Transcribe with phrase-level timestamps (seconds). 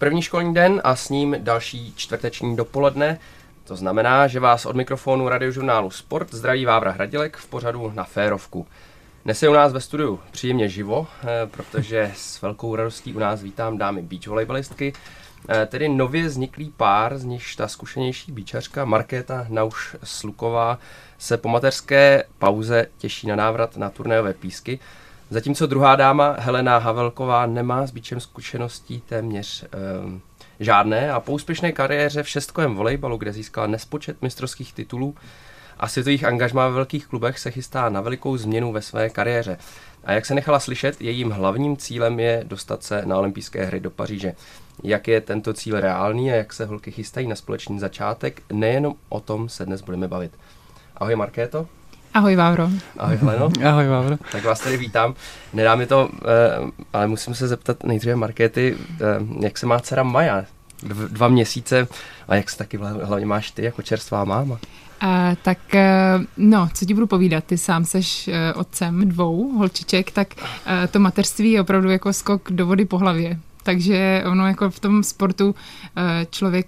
[0.00, 3.18] První školní den a s ním další čtvrteční dopoledne.
[3.64, 8.66] To znamená, že vás od mikrofonu radiožurnálu Sport zdraví Vávra Hradilek v pořadu na férovku.
[9.24, 13.42] Dnes je u nás ve studiu příjemně živo, eh, protože s velkou radostí u nás
[13.42, 14.92] vítám dámy beach volejbalistky,
[15.48, 20.78] eh, tedy nově vzniklý pár, z nichž ta zkušenější bíčařka Markéta Nauš Sluková
[21.18, 24.78] se po mateřské pauze těší na návrat na turnajové písky.
[25.32, 29.64] Zatímco druhá dáma Helena Havelková nemá s bíčem zkušeností téměř
[30.04, 30.22] um,
[30.60, 35.14] žádné a po úspěšné kariéře v šestkovém volejbalu, kde získala nespočet mistrovských titulů
[35.78, 39.58] a světových angažmá ve velkých klubech, se chystá na velikou změnu ve své kariéře.
[40.04, 43.90] A jak se nechala slyšet, jejím hlavním cílem je dostat se na olympijské hry do
[43.90, 44.34] Paříže.
[44.82, 49.20] Jak je tento cíl reálný a jak se holky chystají na společný začátek, nejenom o
[49.20, 50.32] tom se dnes budeme bavit.
[50.96, 51.79] Ahoj Markéto.
[52.14, 52.70] Ahoj Vávro.
[52.98, 53.48] Ahoj Heleno.
[53.64, 54.16] Ahoj Vávro.
[54.32, 55.14] Tak vás tady vítám.
[55.52, 58.96] Nedá mi to, eh, ale musím se zeptat nejdříve Markéty, eh,
[59.40, 60.44] jak se má dcera Maja?
[61.08, 61.88] Dva měsíce
[62.28, 64.54] a jak se taky hlavně máš ty jako čerstvá máma?
[64.54, 65.08] Uh,
[65.42, 65.80] tak uh,
[66.36, 70.42] no, co ti budu povídat, ty sám seš uh, otcem dvou holčiček, tak uh,
[70.90, 73.38] to mateřství je opravdu jako skok do vody po hlavě.
[73.62, 75.54] Takže ono jako v tom sportu
[76.30, 76.66] člověk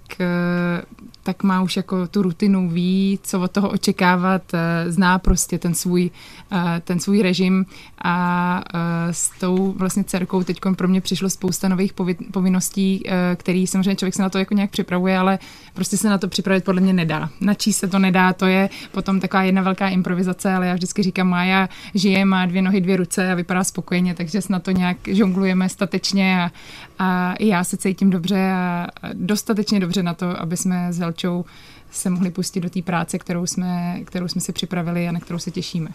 [1.23, 5.73] tak má už jako tu rutinu, ví, co od toho očekávat, eh, zná prostě ten
[5.73, 6.11] svůj,
[6.51, 7.65] eh, ten svůj režim
[8.03, 11.93] a eh, s tou vlastně dcerkou teď pro mě přišlo spousta nových
[12.31, 13.03] povinností,
[13.35, 15.39] který samozřejmě člověk se na to jako nějak připravuje, ale
[15.73, 17.29] prostě se na to připravit podle mě nedá.
[17.41, 21.27] Načí se to nedá, to je potom taková jedna velká improvizace, ale já vždycky říkám,
[21.27, 25.69] Mája žije, má dvě nohy, dvě ruce a vypadá spokojeně, takže na to nějak žonglujeme
[25.69, 26.51] statečně a,
[26.99, 31.45] a i já se cítím dobře a dostatečně dobře na to, aby jsme s Helčou
[31.91, 35.39] se mohli pustit do té práce, kterou jsme, kterou jsme si připravili a na kterou
[35.39, 35.89] se těšíme.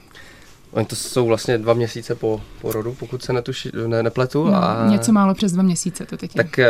[0.70, 4.46] Oni to jsou vlastně dva měsíce po porodu, pokud se netuši, ne, nepletu.
[4.46, 4.86] No, a...
[4.88, 6.44] Něco málo přes dva měsíce to teď je.
[6.44, 6.60] Tak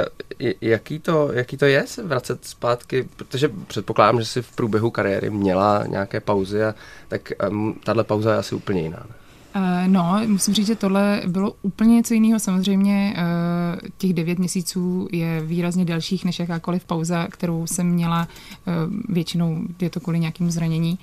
[0.60, 5.30] jaký to, jaký to je se vracet zpátky, protože předpokládám, že si v průběhu kariéry
[5.30, 6.74] měla nějaké pauzy, a,
[7.08, 9.06] tak um, tahle pauza je asi úplně jiná.
[9.08, 9.14] Ne?
[9.58, 12.38] Uh, no, musím říct, že tohle bylo úplně něco jiného.
[12.38, 18.28] Samozřejmě uh, těch devět měsíců je výrazně delších než jakákoliv pauza, kterou jsem měla.
[18.66, 20.98] Uh, většinou je to kvůli nějakému zranění.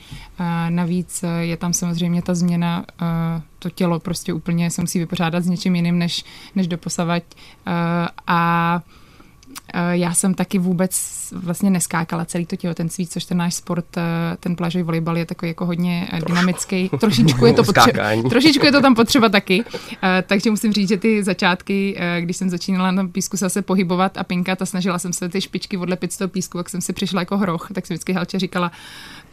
[0.69, 2.85] Navíc je tam samozřejmě ta změna,
[3.59, 7.23] to tělo prostě úplně se musí vypořádat s něčím jiným než, než doposavať.
[8.27, 9.04] A Eh,
[9.91, 14.01] já jsem taky vůbec vlastně neskákala celý to těhotenství, což ten náš sport, eh,
[14.39, 16.27] ten plážový volejbal je takový jako hodně eh, Trošku.
[16.27, 16.89] dynamický.
[16.99, 19.63] Trošičku je to potřeba, trošičku je to tam potřeba taky.
[20.27, 24.61] Takže musím říct, že ty začátky, když jsem začínala na písku se pohybovat a pinkat
[24.61, 27.37] a snažila jsem se ty špičky odlepit z toho písku, jak jsem si přišla jako
[27.37, 28.71] hroch, tak jsem vždycky Helče říkala,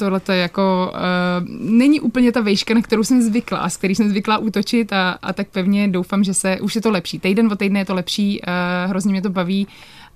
[0.05, 3.77] tohle to je jako, uh, není úplně ta vejška, na kterou jsem zvykla a s
[3.77, 7.19] který jsem zvykla útočit a, a tak pevně doufám, že se, už je to lepší.
[7.19, 9.67] Týden o týdne je to lepší, uh, hrozně mě to baví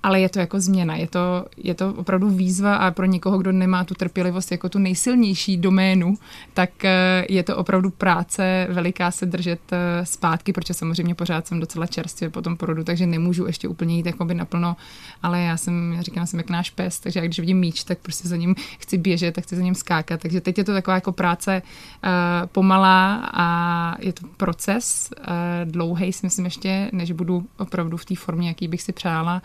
[0.03, 3.51] ale je to jako změna, je to, je to opravdu výzva a pro někoho, kdo
[3.51, 6.17] nemá tu trpělivost jako tu nejsilnější doménu,
[6.53, 11.59] tak eh, je to opravdu práce veliká se držet eh, zpátky, protože samozřejmě pořád jsem
[11.59, 14.75] docela čerstvě po tom porodu, takže nemůžu ještě úplně jít jakoby naplno,
[15.23, 17.97] ale já jsem, já říkám, jsem jak náš pes, takže jak když vidím míč, tak
[17.97, 20.95] prostě za ním chci běžet, tak chci za ním skákat, takže teď je to taková
[20.95, 22.09] jako práce uh,
[22.47, 25.25] pomalá a je to proces uh,
[25.71, 29.41] dlouhý, si myslím ještě, než budu opravdu v té formě, jaký bych si přála,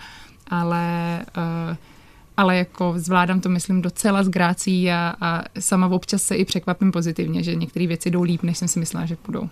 [0.50, 1.18] ale
[1.70, 1.76] uh,
[2.36, 6.92] ale jako zvládám to, myslím, docela s grácí a, a sama občas se i překvapím
[6.92, 9.48] pozitivně, že některé věci jdou líp, než jsem si myslela, že budou.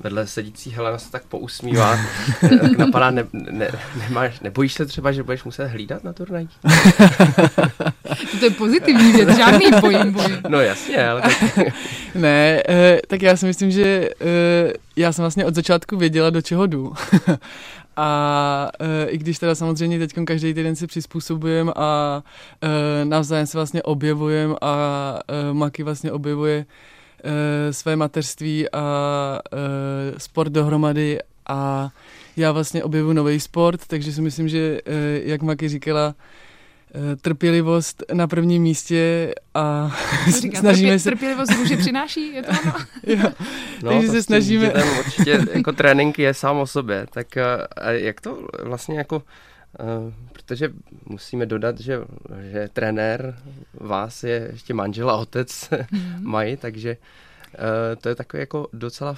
[0.00, 1.98] Vedle sedící Helena se tak pousmívá.
[2.40, 6.46] tak napadá, ne, ne, nemáš, nebojíš se třeba, že budeš muset hlídat na turnaj?
[8.40, 10.38] to je pozitivní věc, žádný bojím, bojím.
[10.48, 11.58] No jasně, ale tak...
[12.14, 16.42] ne, eh, tak já si myslím, že eh, já jsem vlastně od začátku věděla, do
[16.42, 16.92] čeho jdu.
[18.00, 22.22] A e, i když teda samozřejmě teď každý týden si přizpůsobujeme a
[22.62, 26.66] e, navzájem se vlastně objevujeme a e, Maki vlastně objevuje e,
[27.70, 31.18] své mateřství a e, sport dohromady
[31.48, 31.90] a
[32.36, 34.80] já vlastně objevuji nový sport, takže si myslím, že e,
[35.24, 36.14] jak Maki říkala,
[36.94, 39.96] Eh, trpělivost na prvním místě a
[40.40, 41.10] říká, snažíme trpě, se...
[41.10, 42.72] Trpělivost růže přináší, je to ono?
[43.06, 43.32] jo.
[43.82, 44.72] No, Takže se snažíme...
[44.98, 49.22] Určitě jako trénink je sám o sobě, tak eh, a jak to vlastně jako...
[49.80, 50.72] Uh, protože
[51.06, 51.98] musíme dodat, že,
[52.50, 53.38] že trenér
[53.74, 56.20] vás je ještě manžel a otec mm-hmm.
[56.20, 59.16] mají, takže uh, to je takový jako docela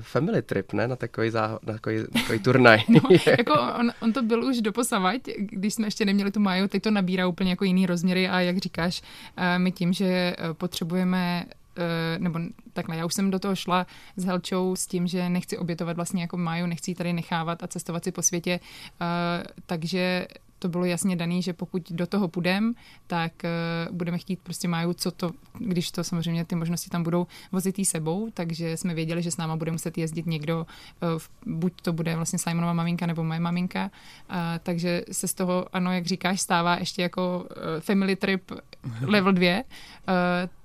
[0.00, 0.88] family trip, ne?
[0.88, 2.78] Na takový, zá, na takový, takový turnaj.
[2.88, 6.82] no, jako on, on, to byl už doposavať, když jsme ještě neměli tu Maju, teď
[6.82, 9.02] to nabírá úplně jako jiný rozměry a jak říkáš,
[9.36, 11.61] eh, my tím, že eh, potřebujeme eh,
[12.18, 12.38] nebo
[12.72, 13.86] takhle, já už jsem do toho šla
[14.16, 18.04] s Helčou s tím, že nechci obětovat vlastně jako Maju, nechci tady nechávat a cestovat
[18.04, 18.60] si po světě,
[19.66, 20.26] takže
[20.62, 22.72] to bylo jasně daný, že pokud do toho půjdeme,
[23.06, 27.26] tak uh, budeme chtít prostě mají co to, když to samozřejmě ty možnosti tam budou
[27.52, 30.66] vozit sebou, takže jsme věděli, že s náma bude muset jezdit někdo,
[31.02, 33.90] uh, buď to bude vlastně Simonova maminka nebo moje maminka,
[34.30, 38.52] uh, takže se z toho, ano, jak říkáš, stává ještě jako uh, family trip
[39.06, 39.62] level 2, uh,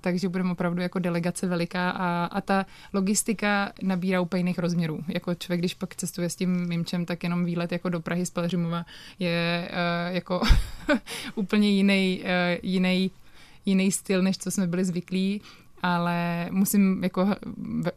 [0.00, 5.04] takže budeme opravdu jako delegace veliká a, a ta logistika nabírá úplně jiných rozměrů.
[5.08, 8.30] Jako člověk, když pak cestuje s tím Mimčem, tak jenom výlet jako do Prahy z
[8.30, 8.84] Pelřimova
[9.18, 9.76] je uh,
[10.10, 10.40] jako
[11.34, 12.28] úplně jiný, uh,
[12.62, 13.10] jiný
[13.68, 15.40] jiný styl, než co jsme byli zvyklí
[15.82, 17.26] ale musím jako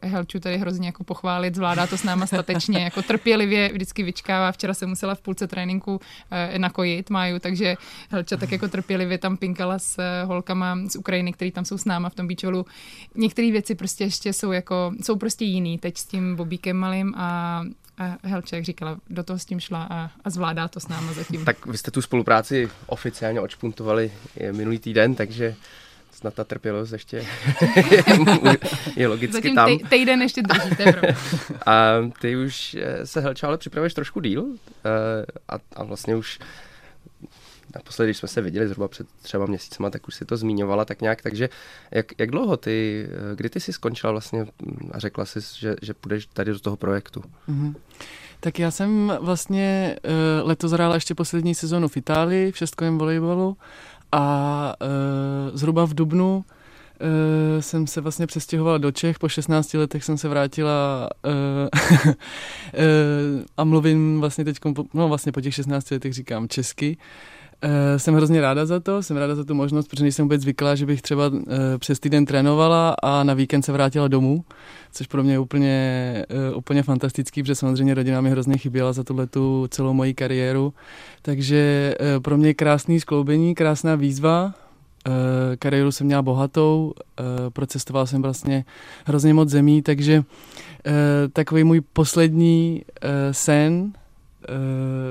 [0.02, 4.52] Helču tady hrozně jako pochválit, zvládá to s náma statečně, jako trpělivě vždycky vyčkává.
[4.52, 6.00] Včera jsem musela v půlce tréninku
[6.30, 7.74] eh, nakojit Máju, takže
[8.10, 11.84] Helča tak jako trpělivě tam pinkala s eh, holkama z Ukrajiny, který tam jsou s
[11.84, 12.66] náma v tom beachvolu.
[13.14, 15.78] Některé věci prostě ještě jsou jako, jsou prostě jiný.
[15.78, 17.62] Teď s tím Bobíkem malým a
[17.98, 21.12] a Helče, jak říkala, do toho s tím šla a, a zvládá to s náma
[21.12, 21.44] zatím.
[21.44, 24.12] Tak vy jste tu spolupráci oficiálně odšpuntovali
[24.52, 25.54] minulý týden, takže
[26.22, 27.16] snad ta trpělivost ještě
[28.96, 29.70] je logicky Zatím tam.
[29.70, 31.16] Zatím týden ještě držíte.
[31.66, 31.74] a
[32.20, 34.46] ty už eh, se Helča ale připravuješ trošku díl
[34.84, 36.38] eh, a, a vlastně už
[37.74, 41.02] naposledy, když jsme se viděli zhruba před třeba měsícema, tak už si to zmiňovala tak
[41.02, 41.48] nějak, takže
[41.90, 44.46] jak, jak dlouho ty, eh, kdy ty jsi skončila vlastně
[44.92, 47.22] a řekla jsi, že, že půjdeš tady do toho projektu?
[47.48, 47.74] Mm-hmm.
[48.40, 53.56] Tak já jsem vlastně uh, letos hrála ještě poslední sezonu v Itálii v šestkovém volejbalu
[54.12, 56.44] a uh, zhruba v Dubnu uh,
[57.60, 61.32] jsem se vlastně přestěhovala do Čech, po 16 letech jsem se vrátila uh,
[62.06, 62.14] uh,
[63.56, 64.56] a mluvím vlastně teď,
[64.94, 66.96] no vlastně po těch 16 letech říkám česky.
[67.64, 70.74] Uh, jsem hrozně ráda za to, jsem ráda za tu možnost, protože nejsem vůbec zvyklá,
[70.74, 71.40] že bych třeba uh,
[71.78, 74.44] přes týden trénovala a na víkend se vrátila domů,
[74.92, 79.04] což pro mě je úplně, uh, úplně fantastický, protože samozřejmě rodina mi hrozně chyběla za
[79.04, 80.74] tuhle tu celou moji kariéru.
[81.22, 84.54] Takže pro mě krásný skloubení, krásná výzva,
[85.58, 86.92] kariéru jsem měla bohatou,
[87.52, 88.64] procestoval jsem vlastně
[89.04, 90.22] hrozně moc zemí, takže
[91.32, 92.82] takový můj poslední
[93.30, 94.01] sen Eh,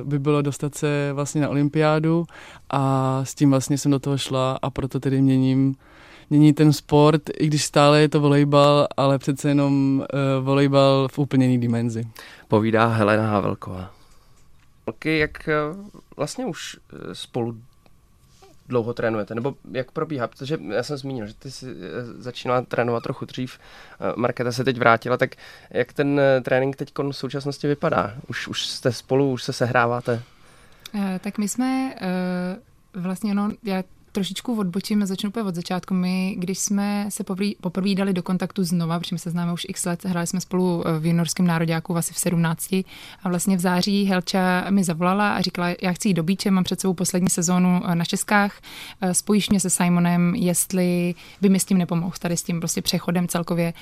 [0.03, 2.25] by bylo dostat se vlastně na olympiádu
[2.69, 5.75] a s tím vlastně jsem do toho šla a proto tedy měním
[6.29, 11.19] mění ten sport, i když stále je to volejbal, ale přece jenom uh, volejbal v
[11.19, 12.03] úplně jiný dimenzi.
[12.47, 13.91] Povídá Helena Havelková.
[15.05, 15.49] Jak
[16.17, 16.77] vlastně už
[17.13, 17.57] spolu
[18.71, 23.03] dlouho trénujete, nebo jak probíhá, protože já jsem zmínil, že ty jsi eh, začínala trénovat
[23.03, 25.35] trochu dřív, eh, Markéta se teď vrátila, tak
[25.71, 28.13] jak ten eh, trénink teď v současnosti vypadá?
[28.27, 30.21] Už, už jste spolu, už se sehráváte?
[31.19, 31.95] Tak my jsme
[32.93, 35.93] vlastně, no, já trošičku odbočím a začnu úplně od začátku.
[35.93, 37.23] My, když jsme se
[37.61, 40.83] poprvé dali do kontaktu znova, protože my se známe už x let, hráli jsme spolu
[40.99, 42.73] v juniorském nároďáku asi v 17
[43.23, 46.63] a vlastně v září Helča mi zavolala a říkala, já chci jít do Bíče, mám
[46.63, 48.61] před sebou poslední sezónu eh, na Českách,
[49.01, 52.81] eh, spojíš mě se Simonem, jestli by mi s tím nepomohl, tady s tím prostě
[52.81, 53.73] přechodem celkově.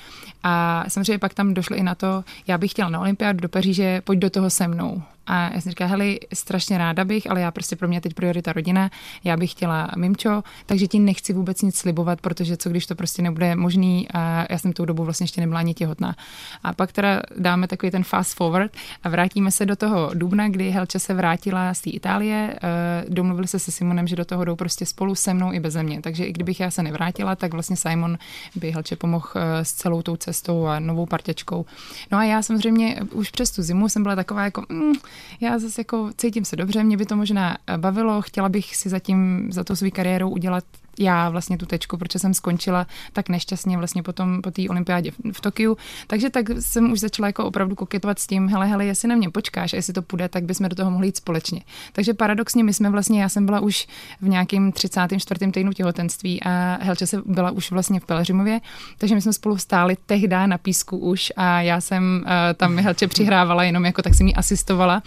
[0.42, 4.00] A samozřejmě pak tam došlo i na to, já bych chtěla na olympiádu do Paříže,
[4.00, 5.02] pojď do toho se mnou.
[5.30, 8.52] A já jsem říkala, hele, strašně ráda bych, ale já prostě pro mě teď priorita
[8.52, 8.90] rodina,
[9.24, 13.22] já bych chtěla mimčo, takže ti nechci vůbec nic slibovat, protože co když to prostě
[13.22, 16.16] nebude možný a já jsem tou dobu vlastně ještě nebyla ani těhotná.
[16.62, 18.72] A pak teda dáme takový ten fast forward
[19.02, 23.48] a vrátíme se do toho dubna, kdy Helča se vrátila z té Itálie, eh, domluvili
[23.48, 26.02] se se Simonem, že do toho jdou prostě spolu se mnou i beze mě.
[26.02, 28.18] Takže i kdybych já se nevrátila, tak vlastně Simon
[28.54, 31.66] by Helče pomohl eh, s celou tou cestou a novou partěčkou.
[32.10, 34.92] No a já samozřejmě už přes tu zimu jsem byla taková jako, mm,
[35.40, 39.48] já zase jako cítím se dobře, mě by to možná bavilo, chtěla bych si zatím
[39.52, 40.64] za to svou kariérou udělat
[40.98, 45.40] já vlastně tu tečku, protože jsem skončila tak nešťastně vlastně potom po té olympiádě v
[45.40, 45.76] Tokiu.
[46.06, 49.30] Takže tak jsem už začala jako opravdu koketovat s tím, hele, hele, jestli na mě
[49.30, 51.60] počkáš a jestli to půjde, tak bychom do toho mohli jít společně.
[51.92, 53.86] Takže paradoxně my jsme vlastně, já jsem byla už
[54.20, 55.52] v nějakém 34.
[55.52, 58.60] týdnu těhotenství a Helče se byla už vlastně v Pelřimově,
[58.98, 63.08] takže my jsme spolu stáli tehdy na písku už a já jsem uh, tam Helče
[63.08, 65.02] přihrávala jenom jako tak si mi asistovala.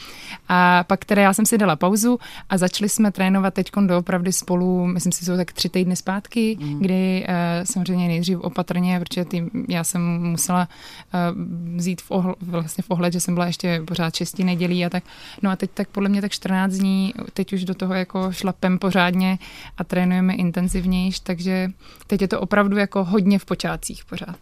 [0.50, 4.86] A pak teda já jsem si dala pauzu a začali jsme trénovat teď doopravdy spolu,
[4.86, 6.80] myslím si, jsou tak tři týdny zpátky, mm.
[6.80, 10.68] kdy uh, samozřejmě nejdřív opatrně, protože tý, já jsem musela
[11.14, 11.42] uh,
[11.78, 15.04] vzít v, ohl, vlastně v ohled, že jsem byla ještě pořád šesti nedělí a tak.
[15.42, 18.80] No a teď tak podle mě tak 14 dní, teď už do toho jako šlapem
[18.80, 19.38] pořádně
[19.78, 21.70] a trénujeme intenzivnějš, takže
[22.08, 24.38] teď je to opravdu jako hodně v počátcích pořád.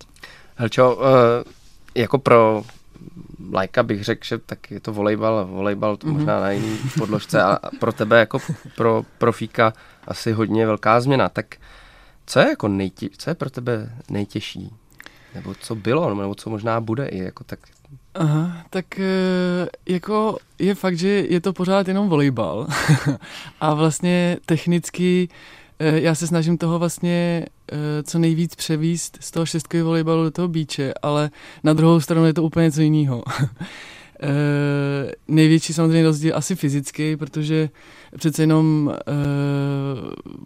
[0.55, 1.03] Helčo, uh,
[1.95, 2.63] jako pro
[3.53, 6.11] lajka bych řekl, že tak je to volejbal, volejbal to mm-hmm.
[6.11, 8.39] možná na jiný podložce a pro tebe jako
[8.75, 9.73] pro profíka
[10.07, 11.29] asi hodně velká změna.
[11.29, 11.55] Tak
[12.25, 14.73] co je jako nejtě, co je pro tebe nejtěžší?
[15.35, 17.59] Nebo co bylo, nebo co možná bude i jako tak
[18.15, 22.67] Aha, tak eh, jako je fakt, že je to pořád jenom volejbal
[23.61, 29.45] a vlastně technicky eh, já se snažím toho vlastně eh, co nejvíc převíst z toho
[29.45, 31.29] šestkového volejbalu do toho bíče, ale
[31.63, 33.23] na druhou stranu je to úplně něco jiného.
[33.27, 33.45] Uh,
[35.27, 37.69] největší samozřejmě rozdíl asi fyzický, protože
[38.17, 38.93] přece jenom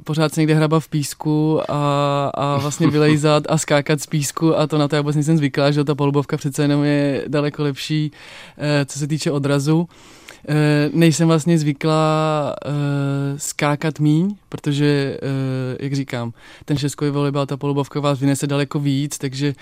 [0.03, 4.67] pořád se někde hraba v písku a, a vlastně vylejzat a skákat z písku a
[4.67, 8.11] to na to já vůbec nejsem zvyklá, že ta polubovka přece jenom je daleko lepší,
[8.85, 9.87] co se týče odrazu.
[9.89, 10.24] Eh,
[10.93, 12.73] nejsem vlastně zvyklá uh,
[13.37, 15.29] skákat míň, protože, uh,
[15.79, 16.33] jak říkám,
[16.65, 19.53] ten šestkový volejbal, ta polubovka vás vynese daleko víc, takže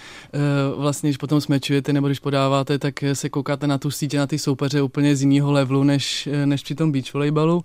[0.75, 4.27] uh, vlastně, když potom smečujete nebo když podáváte, tak se koukáte na tu sítě, na
[4.27, 7.63] ty soupeře úplně z jiného levelu, než, než při tom beach volejbalu.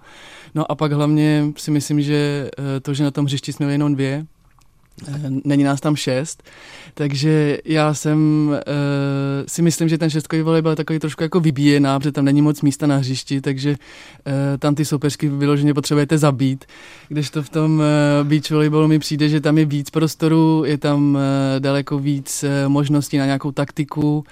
[0.54, 2.50] No a pak hlavně si myslím, že
[2.82, 4.26] to, že na tom hřišti jsme jenom dvě,
[5.44, 6.42] není nás tam šest,
[6.94, 8.56] takže já jsem uh,
[9.46, 12.62] si myslím, že ten šestkový volejbal je takový trošku jako vybíjená, protože tam není moc
[12.62, 16.64] místa na hřišti, takže uh, tam ty soupeřky vyloženě potřebujete zabít,
[17.08, 20.78] když to v tom uh, beach volejbalu mi přijde, že tam je víc prostoru, je
[20.78, 21.20] tam uh,
[21.58, 24.24] daleko víc uh, možností na nějakou taktiku,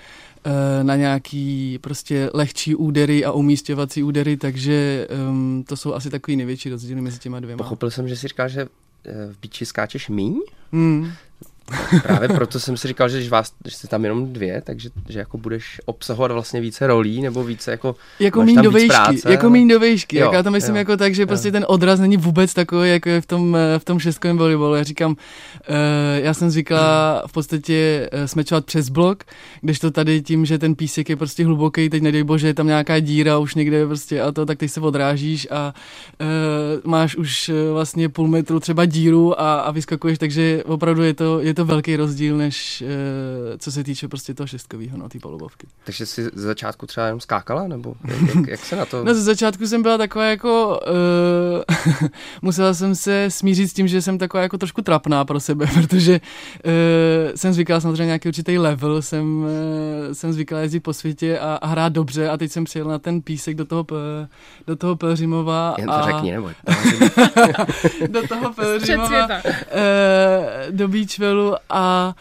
[0.83, 6.71] na nějaký prostě lehčí údery a umístěvací údery, takže um, to jsou asi takový největší
[6.71, 7.59] rozdíly mezi těma dvěma.
[7.59, 8.67] Pochopil jsem, že si říká, že
[9.07, 10.35] v bíči skáčeš míň?
[10.73, 11.13] Hmm.
[12.03, 15.19] Právě proto jsem si říkal, že když, vás, když jste tam jenom dvě, takže že
[15.19, 19.51] jako budeš obsahovat vlastně více rolí, nebo více jako Jako míň do výšky, práce, jako
[19.51, 20.19] míň do výšky.
[20.19, 21.27] Jo, já to myslím jo, jako tak, že jo.
[21.27, 24.75] prostě ten odraz není vůbec takový, jako je v tom, v tom šestkovém volejbalu.
[24.75, 25.17] Já říkám, uh,
[26.15, 29.25] já jsem zvykla v podstatě uh, smečovat přes blok,
[29.61, 32.67] když to tady tím, že ten písek je prostě hluboký, teď nedej bože, je tam
[32.67, 35.75] nějaká díra už někde prostě a to, tak teď se odrážíš a
[36.21, 41.41] uh, máš už vlastně půl metru třeba díru a, a vyskakuješ, takže opravdu je to,
[41.41, 42.89] je to velký rozdíl, než uh,
[43.59, 45.67] co se týče prostě toho šestkového, no, té polubovky.
[45.85, 49.05] Takže jsi ze začátku třeba jenom skákala, nebo jak, jak se na to...
[49.05, 52.09] no, ze začátku jsem byla taková jako, uh,
[52.43, 56.21] musela jsem se smířit s tím, že jsem taková jako trošku trapná pro sebe, protože
[56.65, 56.71] uh,
[57.35, 59.49] jsem zvykala samozřejmě nějaký určitý level, jsem, uh,
[60.13, 63.23] jsem zvykala jezdit po světě a, a hrát dobře a teď jsem přijel na ten
[63.23, 63.87] písek do toho,
[64.67, 65.75] do toho Pelřimova.
[65.79, 66.13] Jen to a...
[66.13, 66.51] řekni, nebo
[68.07, 69.33] do toho Pelřimova, uh,
[70.71, 70.89] do
[71.71, 72.15] A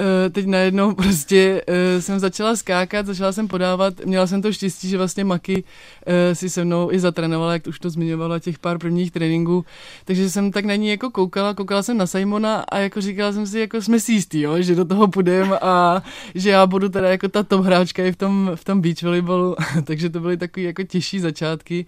[0.00, 4.88] uh, teď najednou prostě uh, jsem začala skákat, začala jsem podávat, měla jsem to štěstí,
[4.88, 8.78] že vlastně Maki uh, si se mnou i zatrénovala, jak už to zmiňovala, těch pár
[8.78, 9.64] prvních tréninků,
[10.04, 13.46] takže jsem tak na ní jako koukala, koukala jsem na Simona a jako říkala jsem
[13.46, 16.02] si, jako jsme si jistý, jo, že do toho půjdem a
[16.34, 19.56] že já budu teda jako ta top hráčka i v tom, v tom beach volleyballu,
[19.84, 21.86] takže to byly takové jako těžší začátky.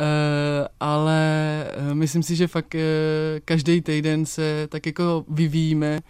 [0.00, 2.80] Uh, ale uh, myslím si, že fakt uh,
[3.44, 6.00] každý týden se tak jako vyvíjíme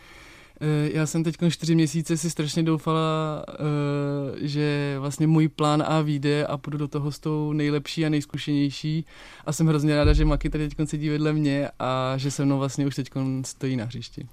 [0.62, 6.01] Eh, já jsem teď čtyři měsíce si strašně doufala, eh, že vlastně můj plán A
[6.01, 9.05] vyjde a půjdu do toho s tou nejlepší a nejzkušenější
[9.47, 12.59] a jsem hrozně ráda, že Maki tady teď sedí vedle mě a že se mnou
[12.59, 13.11] vlastně už teď
[13.45, 14.27] stojí na hřišti.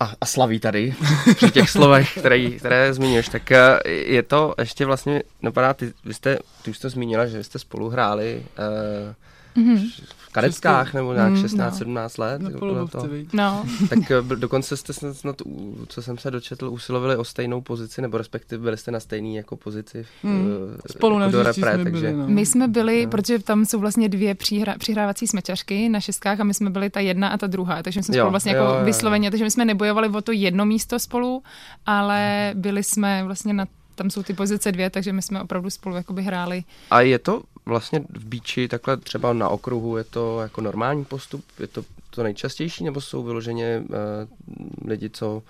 [0.00, 0.94] A, a slaví tady
[1.34, 6.14] při těch slovech, které, které zmiňuješ, tak eh, je to ještě vlastně, napadá, ty, vy
[6.14, 9.14] jste, ty už to zmínila, že jste spolu hráli uh,
[9.56, 10.06] mm-hmm
[10.40, 12.24] kadetkách nebo nějak mm, 16-17 no.
[12.24, 12.42] let.
[12.42, 13.08] Na to.
[13.32, 13.64] No.
[13.88, 15.42] Tak eh, dokonce jste snad,
[15.88, 19.56] co jsem se dočetl, usilovali o stejnou pozici, nebo respektive byli jste na stejné jako
[19.56, 20.46] pozici v, mm.
[20.90, 22.00] Spolu jako na repre, jsme takže...
[22.00, 22.28] byli, no.
[22.28, 23.10] My jsme byli, no.
[23.10, 27.00] protože tam jsou vlastně dvě přihra, přihrávací smečařky na šestkách a my jsme byli ta
[27.00, 29.50] jedna a ta druhá, takže jsme jo, spolu vlastně jo, jako jo, vysloveně, takže my
[29.50, 31.42] jsme nebojovali o to jedno místo spolu,
[31.86, 35.96] ale byli jsme vlastně na tam jsou ty pozice dvě, takže my jsme opravdu spolu
[35.96, 36.64] jakoby hráli.
[36.90, 41.44] A je to vlastně v bíči takhle třeba na okruhu, je to jako normální postup,
[41.60, 45.42] je to to nejčastější, nebo jsou vyloženě uh, lidi, co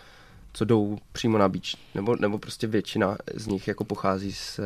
[0.56, 4.61] co jdou přímo na beach, nebo, nebo prostě většina z nich jako pochází z,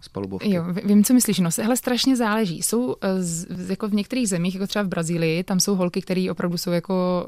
[0.00, 0.54] z palubovky.
[0.54, 2.62] Jo, vím, co myslíš, no, hele, strašně záleží.
[2.62, 6.26] Jsou eh, z, jako v některých zemích, jako třeba v Brazílii, tam jsou holky, které
[6.30, 7.26] opravdu jsou jako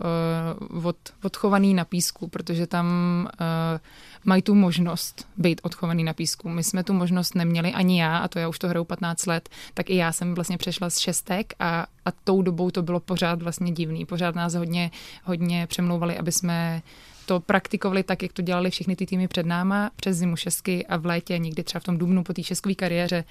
[0.73, 2.87] uh, od, odchovaný na písku, protože tam
[3.41, 3.81] uh,
[4.25, 6.49] mají tu možnost být odchovaný na písku.
[6.49, 9.49] My jsme tu možnost neměli ani já, a to já už to hraju 15 let,
[9.75, 13.43] tak i já jsem vlastně přešla z šestek a, a tou dobou to bylo pořád
[13.43, 14.07] vlastně divný.
[14.07, 14.91] Pořád nás hodně,
[15.25, 16.83] hodně přemlouvali, aby jsme
[17.27, 20.97] to praktikovali tak, jak to dělali všechny ty týmy před náma, přes zimu šestky a
[20.97, 23.25] v létě, někdy třeba v tom dubnu po té šestkové kariéře,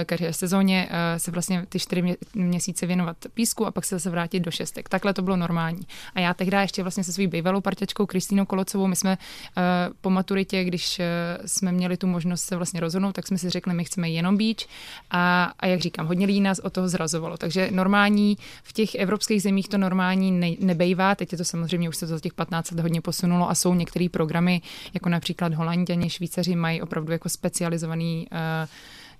[0.00, 4.10] eh, kariéře sezóně, eh, se vlastně ty čtyři měsíce věnovat písku a pak se zase
[4.10, 4.88] vrátit do šestek.
[4.88, 5.82] Takhle to bylo normální.
[6.14, 9.18] A já tehdy ještě vlastně se svou bývalou parťačkou Kristýnou Kolocovou, my jsme
[9.56, 9.62] eh,
[10.00, 11.00] po maturitě, když
[11.46, 14.68] jsme měli tu možnost se vlastně rozhodnout, tak jsme si řekli, my chceme jenom beach
[15.10, 17.36] a, a jak říkám, hodně lidí nás o toho zrazovalo.
[17.36, 21.96] Takže normální v těch evropských zemích to normální ne, nebejvá, teď je to samozřejmě už
[21.96, 24.62] se to za těch 15 let hodně posunulo posunulo a jsou některé programy,
[24.94, 28.68] jako například Holanděni, Švýcaři mají opravdu jako specializovaný uh,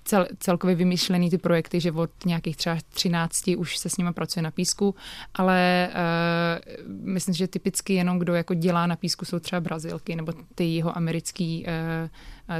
[0.04, 4.42] cel, celkově vymyšlený ty projekty, že od nějakých třeba 13 už se s nimi pracuje
[4.42, 4.94] na písku,
[5.34, 10.32] ale uh, myslím, že typicky jenom kdo jako dělá na písku jsou třeba Brazilky nebo
[10.54, 12.08] ty jeho americký uh,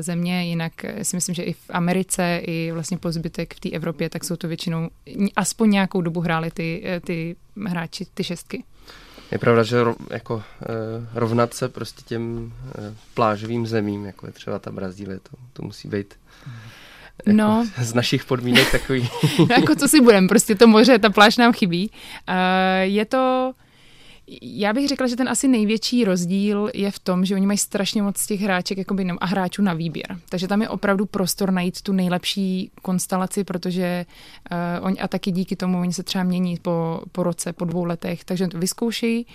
[0.00, 4.10] země, jinak si myslím, že i v Americe, i vlastně po zbytek v té Evropě,
[4.10, 4.90] tak jsou to většinou,
[5.36, 8.64] aspoň nějakou dobu hráli ty, ty hráči, ty šestky.
[9.32, 9.76] Je pravda, že
[10.10, 10.42] jako
[11.14, 12.52] rovnat se prostě těm
[13.14, 16.14] plážovým zemím, jako je třeba ta Brazílie, to, to musí být
[17.26, 17.66] jako no.
[17.78, 19.08] z našich podmínek takový.
[19.38, 21.90] no jako co si budem, prostě to moře, ta pláž nám chybí.
[22.28, 22.34] Uh,
[22.82, 23.52] je to
[24.42, 28.02] já bych řekla, že ten asi největší rozdíl je v tom, že oni mají strašně
[28.02, 30.18] moc těch hráček jakoby, a hráčů na výběr.
[30.28, 34.06] Takže tam je opravdu prostor najít tu nejlepší konstelaci, protože
[34.50, 37.84] uh, oni a taky díky tomu oni se třeba mění po, po roce, po dvou
[37.84, 38.24] letech.
[38.24, 39.26] Takže to vyzkouší,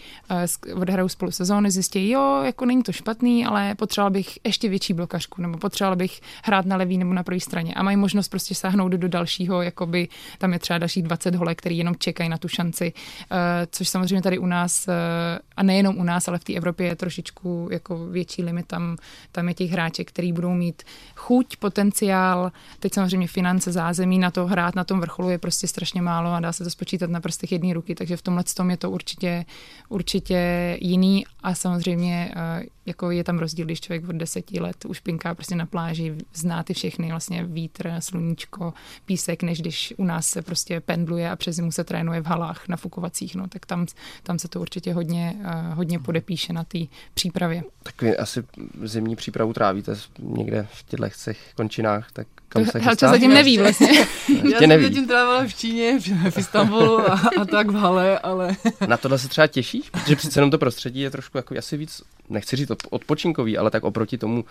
[0.71, 4.93] uh, odhrajou spolu sezóny, zjistí, jo, jako není to špatný, ale potřeboval bych ještě větší
[4.93, 7.73] blokařku, nebo potřeboval bych hrát na levý nebo na pravý straně.
[7.73, 11.77] A mají možnost prostě sáhnout do dalšího, jakoby tam je třeba dalších 20 holek, který
[11.77, 12.93] jenom čekají na tu šanci,
[13.31, 13.37] uh,
[13.71, 16.95] což samozřejmě tady u nás Eh, a nejenom u nás, ale v té Evropě je
[16.95, 18.67] trošičku jako větší limit.
[18.67, 18.97] Tam,
[19.31, 20.83] tam je těch hráček, který budou mít
[21.15, 26.01] chuť, potenciál, teď samozřejmě finance, zázemí na to hrát na tom vrcholu je prostě strašně
[26.01, 28.77] málo a dá se to spočítat na prstech jedné ruky, takže v tomhle tom je
[28.77, 29.45] to určitě,
[29.89, 34.99] určitě jiný a samozřejmě eh, jako je tam rozdíl, když člověk od deseti let už
[34.99, 38.73] pinká prostě na pláži, zná ty všechny, vlastně vítr, sluníčko,
[39.05, 42.67] písek, než když u nás se prostě pendluje a přes zimu se trénuje v halách
[42.67, 43.85] nafukovacích, no, tak tam,
[44.23, 46.79] tam se to určitě hodně, uh, hodně podepíše na té
[47.13, 47.63] přípravě.
[47.83, 48.43] Tak vy asi
[48.83, 53.87] zimní přípravu trávíte někde v těchto končinách, tak kam se Helča zatím neví vlastně.
[54.51, 55.99] Já jsem zatím trávila v Číně,
[56.29, 58.55] v Istanbulu a, a tak v Hale, ale...
[58.87, 59.89] Na tohle se třeba těšíš?
[59.89, 63.83] Protože přece jenom to prostředí je trošku jako asi víc, nechci říct odpočinkový, ale tak
[63.83, 64.45] oproti tomu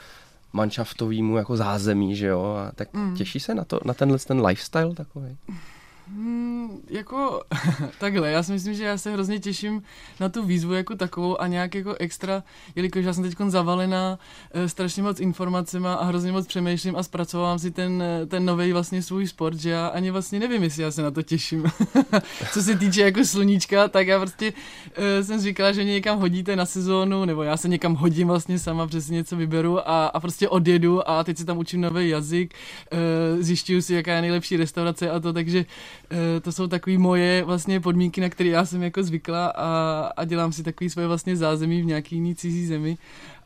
[0.52, 2.42] manšaftovému jako zázemí, že jo?
[2.42, 3.16] A tak mm.
[3.16, 5.36] těší se na, to, na tenhle ten lifestyle takový?
[6.10, 7.42] Hmm, jako
[8.00, 9.82] takhle, já si myslím, že já se hrozně těším
[10.20, 12.42] na tu výzvu jako takovou a nějak jako extra,
[12.76, 14.18] jelikož já jsem teď zavalená
[14.50, 18.72] e, strašně moc informacemi a hrozně moc přemýšlím a zpracovávám si ten, eh, ten nový
[18.72, 21.64] vlastně svůj sport, že já ani vlastně nevím, jestli já se na to těším.
[22.52, 24.52] Co se týče jako sluníčka, tak já prostě
[24.96, 28.58] e, jsem říkala, že mě někam hodíte na sezónu, nebo já se někam hodím vlastně
[28.58, 32.54] sama, přesně něco vyberu a, a prostě odjedu a teď si tam učím nový jazyk,
[32.92, 35.64] e, zjišťuju si, jaká je nejlepší restaurace a to, takže
[36.42, 40.52] to jsou takové moje vlastně podmínky, na které já jsem jako zvykla a, a dělám
[40.52, 42.98] si takový svoje vlastně zázemí v nějaký jiný cizí zemi.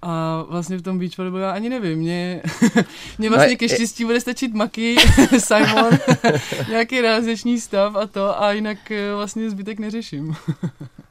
[0.03, 2.43] A vlastně v tom beach volleyballu já ani nevím, mě,
[3.19, 4.97] mě vlastně ke štěstí bude stačit maky,
[5.39, 5.91] Simon,
[6.69, 10.37] nějaký realizační stav a to a jinak eh, vlastně zbytek neřeším.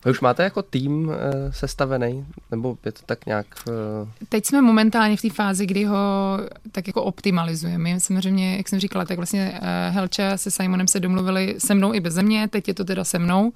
[0.05, 1.15] Vy už máte jako tým uh,
[1.49, 3.45] sestavený, nebo je to tak nějak...
[3.67, 4.27] Uh...
[4.29, 5.97] Teď jsme momentálně v té fázi, kdy ho
[6.71, 7.99] tak jako optimalizujeme.
[7.99, 11.99] Samozřejmě, jak jsem říkala, tak vlastně uh, Helča se Simonem se domluvili se mnou i
[11.99, 13.51] bez mě, teď je to teda se mnou, uh,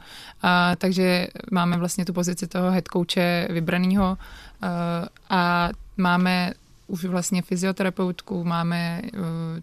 [0.77, 4.17] takže máme vlastně tu pozici toho head coache vybraného
[5.29, 6.53] a máme
[6.87, 9.09] už vlastně fyzioterapeutku, máme eh,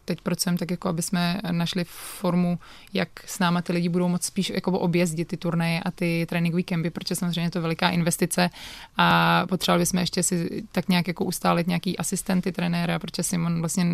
[0.04, 2.58] teď procent tak jako, aby jsme našli formu,
[2.92, 6.62] jak s náma ty lidi budou moct spíš jako objezdit ty turnaje a ty tréninkové
[6.62, 8.50] kempy, protože samozřejmě je to veliká investice
[8.96, 13.86] a potřebovali bychom ještě si tak nějak jako ustálit nějaký asistenty trenéra, protože Simon vlastně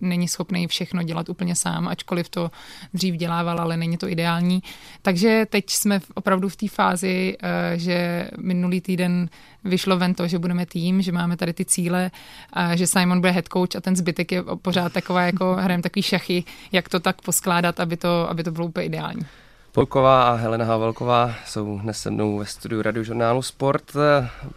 [0.00, 2.50] není schopný všechno dělat úplně sám, ačkoliv to
[2.94, 4.62] dřív dělával, ale není to ideální.
[5.02, 9.28] Takže teď jsme opravdu v té fázi, eh, že minulý týden
[9.64, 12.10] vyšlo ven to, že budeme tým, že máme tady ty cíle,
[12.52, 16.02] a že Simon bude head coach a ten zbytek je pořád taková, jako hrajeme takový
[16.02, 19.26] šachy, jak to tak poskládat, aby to, aby to bylo úplně ideální.
[19.72, 23.92] Polková a Helena Havelková jsou dnes se mnou ve studiu radiožurnálu Sport.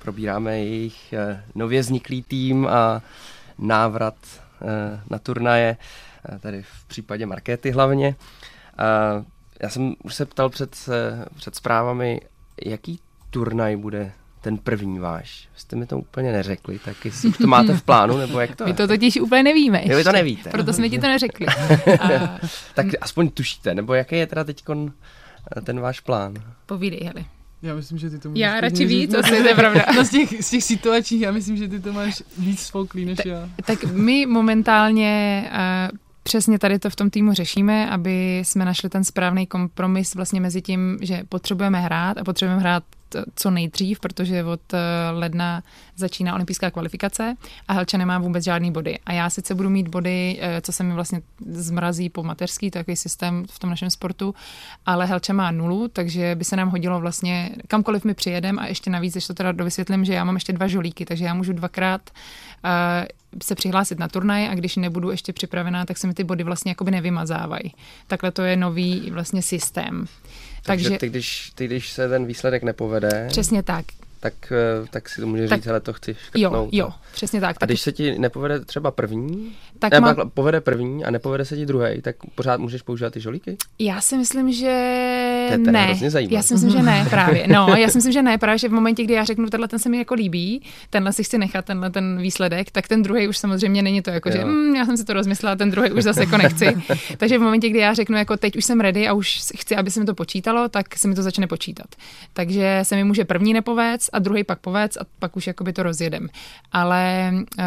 [0.02, 3.02] Probíráme jejich eh, nově vzniklý tým a
[3.58, 4.16] návrat
[4.62, 5.78] eh, na turnaje,
[6.36, 8.16] eh, tady v případě Markéty hlavně.
[9.60, 10.90] Já jsem už se ptal před,
[11.36, 12.22] před zprávami,
[12.66, 14.12] jaký turnaj bude
[14.42, 15.48] ten první váš.
[15.56, 18.66] Jste mi to úplně neřekli, tak jestli už to máte v plánu, nebo jak to
[18.66, 19.82] My to totiž úplně nevíme.
[19.86, 20.50] Jo, vy to nevíte.
[20.50, 21.46] Proto jsme ti to neřekli.
[22.00, 22.40] A...
[22.76, 24.64] tak aspoň tušíte, nebo jaký je teda teď
[25.58, 26.34] eh, ten váš plán?
[26.66, 27.26] Povídej, Heli.
[27.62, 28.38] Já myslím, že ty to máš.
[28.38, 29.86] Já radši víc, to je pravda.
[29.96, 33.20] No z, těch, z těch situačních, já myslím, že ty to máš víc spolklý než
[33.26, 33.50] já.
[33.66, 35.44] Tak my momentálně
[35.92, 40.42] uh, Přesně tady to v tom týmu řešíme, aby jsme našli ten správný kompromis vlastně
[40.42, 42.84] mezi tím, že potřebujeme hrát a potřebujeme hrát
[43.36, 44.62] co nejdřív, protože od
[45.12, 45.64] ledna
[45.96, 47.36] začíná olympijská kvalifikace
[47.68, 49.00] a Helča nemá vůbec žádný body.
[49.06, 53.46] A já sice budu mít body, co se mi vlastně zmrazí po mateřský, takový systém
[53.50, 54.36] v tom našem sportu,
[54.86, 58.90] ale Helča má nulu, takže by se nám hodilo vlastně kamkoliv mi přijedem a ještě
[58.90, 62.02] navíc, ještě to teda dovysvětlím, že já mám ještě dva žolíky, takže já můžu dvakrát
[63.44, 66.72] se přihlásit na turnaj a když nebudu ještě připravená, tak se mi ty body vlastně
[66.72, 67.74] jakoby nevymazávají.
[68.08, 70.06] Takhle to je nový vlastně systém.
[70.64, 73.26] Takže, Takže ty, když, ty, když se ten výsledek nepovede...
[73.30, 73.86] Přesně tak
[74.22, 76.70] tak, eh, tak si to může tak, říct, ale to chci škrtnout.
[76.74, 77.58] Jo, jo, přesně tak.
[77.62, 80.16] A když se ti nepovede třeba první, tak ne, má...
[80.34, 83.58] povede první a nepovede se ti druhý, tak pořád můžeš používat ty žolíky?
[83.80, 85.98] Já si myslím, že to je ne.
[86.30, 87.48] Já si myslím, že ne právě.
[87.48, 89.80] No, já si myslím, že ne právě, že v momentě, kdy já řeknu, tenhle ten
[89.80, 93.38] se mi jako líbí, tenhle si chci nechat, tenhle ten výsledek, tak ten druhý už
[93.38, 94.36] samozřejmě není to jako, jo.
[94.38, 96.76] že mm, já jsem si to rozmyslela, ten druhý už zase jako nechci.
[97.18, 99.92] Takže v momentě, kdy já řeknu, jako teď už jsem ready a už chci, aby
[99.92, 101.88] se mi to počítalo, tak se mi to začne počítat.
[102.34, 105.84] Takže se mi může první nepovést a druhý pak povec a pak už jakoby to
[105.84, 106.28] rozjedem.
[106.72, 107.66] Ale uh,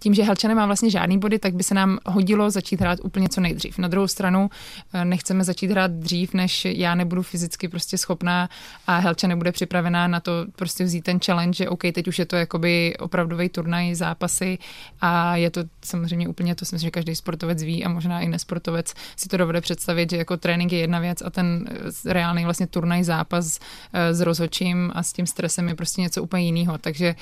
[0.00, 3.28] tím, že Helča nemá vlastně žádný body, tak by se nám hodilo začít hrát úplně
[3.28, 3.78] co nejdřív.
[3.78, 4.50] Na druhou stranu
[4.92, 8.48] eh, nechceme začít hrát dřív, než já nebudu fyzicky prostě schopná
[8.86, 12.26] a Helča nebude připravená na to prostě vzít ten challenge, že OK, teď už je
[12.26, 14.58] to jakoby opravdový turnaj, zápasy
[15.00, 18.28] a je to samozřejmě úplně, to si myslím, že každý sportovec ví a možná i
[18.28, 22.44] nesportovec si to dovede představit, že jako trénink je jedna věc a ten eh, reálný
[22.44, 23.58] vlastně turnaj, zápas
[23.92, 26.78] eh, s rozhočím a s tím stresem je prostě něco úplně jiného.
[26.78, 27.14] Takže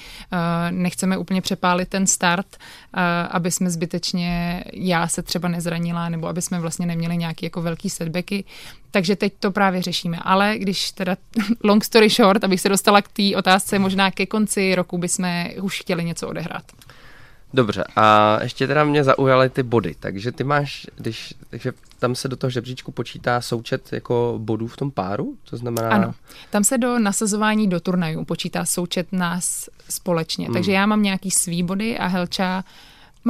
[0.70, 2.47] nechceme úplně přepálit ten start,
[3.30, 7.90] aby jsme zbytečně, já se třeba nezranila, nebo aby jsme vlastně neměli nějaký jako velký
[7.90, 8.44] setbacky.
[8.90, 10.18] Takže teď to právě řešíme.
[10.22, 11.16] Ale když teda
[11.64, 15.80] long story short, abych se dostala k té otázce, možná ke konci roku bychom už
[15.80, 16.64] chtěli něco odehrát.
[17.54, 22.28] Dobře, a ještě teda mě zaujaly ty body, takže ty máš, když, takže tam se
[22.28, 25.90] do toho žebříčku počítá součet jako bodů v tom páru, to znamená...
[25.90, 26.14] Ano,
[26.50, 30.54] tam se do nasazování do turnajů počítá součet nás společně, hmm.
[30.54, 32.64] takže já mám nějaký svý body a Helča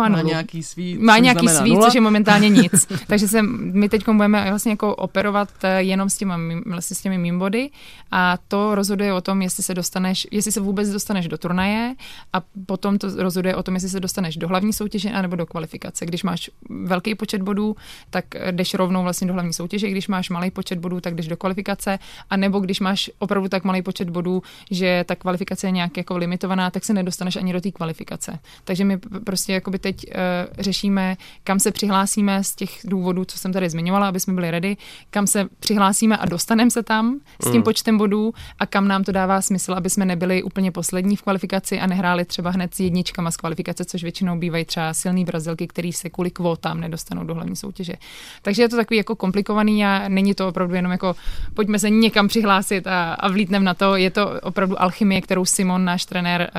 [0.03, 1.87] má, má nějaký svý, má nějaký svý, nula?
[1.87, 2.87] což je momentálně nic.
[3.07, 7.19] Takže se, my teď budeme vlastně jako operovat eh, jenom s, těma, vlastně s těmi
[7.19, 7.71] mimbody
[8.11, 11.95] a to rozhoduje o tom, jestli se dostaneš, jestli se vůbec dostaneš do turnaje
[12.33, 16.07] a potom to rozhoduje o tom, jestli se dostaneš do hlavní soutěže anebo do kvalifikace.
[16.07, 17.77] Když máš velký počet bodů,
[18.11, 21.37] tak jdeš rovnou vlastně do hlavní soutěže, když máš malý počet bodů, tak jdeš do
[21.37, 21.99] kvalifikace
[22.31, 26.17] a nebo když máš opravdu tak malý počet bodů, že ta kvalifikace je nějak jako
[26.17, 28.39] limitovaná, tak se nedostaneš ani do té kvalifikace.
[28.65, 30.13] Takže my prostě jakoby teď uh,
[30.59, 34.77] řešíme, kam se přihlásíme z těch důvodů, co jsem tady zmiňovala, aby jsme byli ready,
[35.11, 37.63] kam se přihlásíme a dostaneme se tam s tím mm.
[37.63, 41.81] počtem bodů a kam nám to dává smysl, aby jsme nebyli úplně poslední v kvalifikaci
[41.81, 45.93] a nehráli třeba hned s jedničkama z kvalifikace, což většinou bývají třeba silný Brazilky, který
[45.93, 47.95] se kvůli kvótám nedostanou do hlavní soutěže.
[48.43, 51.17] Takže je to takový jako komplikovaný a není to opravdu jenom jako
[51.55, 53.97] pojďme se někam přihlásit a, a vlítneme na to.
[53.97, 56.51] Je to opravdu alchymie, kterou Simon, náš trenér,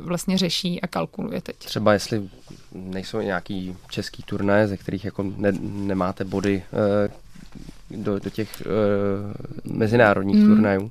[0.00, 1.56] uh, vlastně řeší a kalkuluje teď.
[1.56, 2.28] Třeba jestli
[2.72, 9.72] nejsou nějaký český turné, ze kterých jako ne, nemáte body uh, do, do těch uh,
[9.76, 10.46] mezinárodních mm.
[10.46, 10.82] turnajů.
[10.82, 10.90] Uh,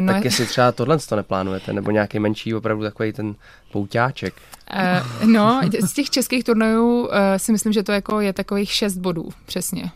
[0.00, 3.34] no tak jestli třeba tohle to neplánujete, nebo nějaký menší opravdu takový ten
[3.72, 4.34] pouťáček.
[4.74, 8.96] Uh, no, z těch českých turnajů uh, si myslím, že to jako je takových šest
[8.96, 9.90] bodů, přesně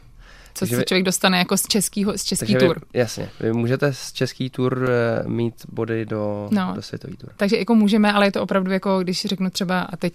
[0.66, 2.80] co se člověk dostane jako z, českýho, z český tur.
[2.92, 7.30] Vy, jasně, vy můžete z český tur eh, mít body do, no, do světový tur.
[7.36, 10.14] Takže jako můžeme, ale je to opravdu jako, když řeknu třeba a teď...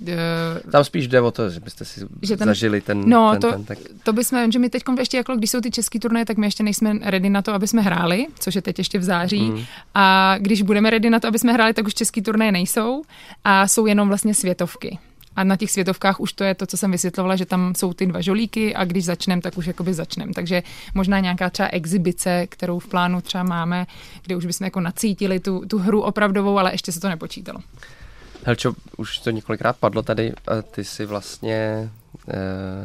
[0.00, 3.02] Uh, Tam spíš jde o to, že byste si že ten, zažili ten...
[3.06, 3.78] No, ten, to, ten, tak...
[4.02, 6.62] to bychom, že my teď ještě jako, když jsou ty český turnaje, tak my ještě
[6.62, 9.50] nejsme ready na to, aby jsme hráli, což je teď ještě v září.
[9.50, 9.64] Mm.
[9.94, 13.02] A když budeme ready na to, aby jsme hráli, tak už český turnaje nejsou
[13.44, 14.98] a jsou jenom vlastně světovky.
[15.36, 18.06] A na těch světovkách už to je to, co jsem vysvětlovala, že tam jsou ty
[18.06, 20.32] dva žolíky a když začneme, tak už jakoby začneme.
[20.32, 20.62] Takže
[20.94, 23.86] možná nějaká třeba exibice, kterou v plánu třeba máme,
[24.22, 27.60] kde už bychom jako nacítili tu, tu hru opravdovou, ale ještě se to nepočítalo.
[28.44, 31.90] Helčo, už to několikrát padlo tady, a ty si vlastně e,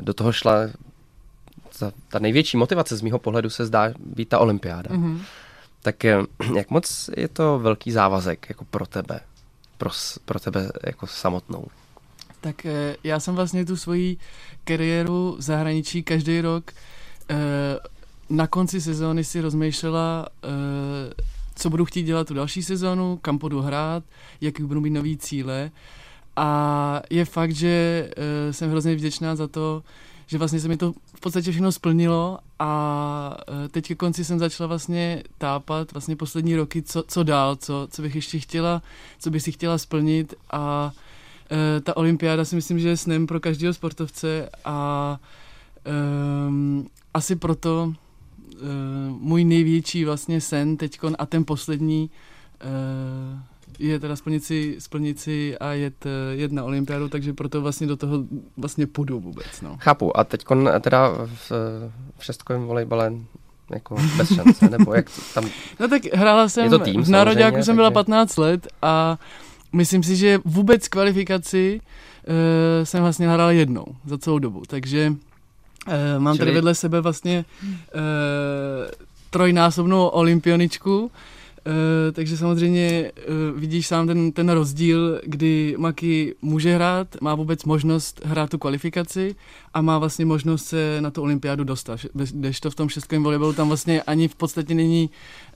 [0.01, 0.53] do toho šla,
[1.79, 4.89] ta, ta největší motivace z mýho pohledu se zdá být ta olympiáda.
[4.89, 5.21] Mm-hmm.
[5.81, 6.17] Tak eh,
[6.55, 9.19] jak moc je to velký závazek jako pro tebe,
[9.77, 9.89] pro,
[10.25, 11.65] pro tebe jako samotnou?
[12.41, 14.17] Tak eh, já jsem vlastně tu svoji
[14.63, 16.71] kariéru v zahraničí každý rok
[17.29, 17.35] eh,
[18.29, 20.47] na konci sezóny si rozmýšlela, eh,
[21.55, 24.03] co budu chtít dělat tu další sezónu, kam budu hrát,
[24.41, 25.71] jaký budu mít nový cíle.
[26.35, 28.09] A je fakt, že
[28.51, 29.83] jsem hrozně vděčná za to,
[30.27, 33.37] že vlastně se mi to v podstatě všechno splnilo a
[33.71, 38.01] teď ke konci jsem začala vlastně tápat vlastně poslední roky, co, co dál, co, co
[38.01, 38.81] bych ještě chtěla,
[39.19, 41.08] co bych si chtěla splnit a Eh,
[41.83, 45.19] ta olympiáda si myslím, že je snem pro každého sportovce a
[46.47, 47.93] um, asi proto
[49.07, 52.09] můj největší vlastně sen teďkon a ten poslední
[52.65, 53.39] uh,
[53.79, 57.97] je teda splnit si, splnit si a jet, jet na olympiádu, takže proto vlastně do
[57.97, 58.23] toho
[58.57, 59.61] vlastně půjdu vůbec.
[59.61, 59.77] No.
[59.79, 60.17] Chápu.
[60.17, 60.45] A teď
[60.79, 61.51] teda v,
[62.17, 63.13] v šestkovém volejbale
[63.73, 65.45] jako bez šance, nebo jak tam...
[65.79, 67.73] No tak hrála jsem, je to tým, v Nároďáku jsem takže...
[67.73, 69.17] byla 15 let a
[69.73, 72.35] myslím si, že vůbec kvalifikaci uh,
[72.83, 75.13] jsem vlastně hrál jednou za celou dobu, takže
[75.87, 76.45] uh, mám Čili...
[76.45, 78.01] tady vedle sebe vlastně uh,
[79.29, 81.11] trojnásobnou olympioničku,
[81.67, 83.11] Uh, takže samozřejmě
[83.53, 88.57] uh, vidíš sám ten, ten rozdíl, kdy Maki může hrát, má vůbec možnost hrát tu
[88.57, 89.35] kvalifikaci
[89.73, 91.99] a má vlastně možnost se na tu olympiádu dostat.
[92.13, 95.09] Když to v tom šestkovém volejbalu tam vlastně ani v podstatě není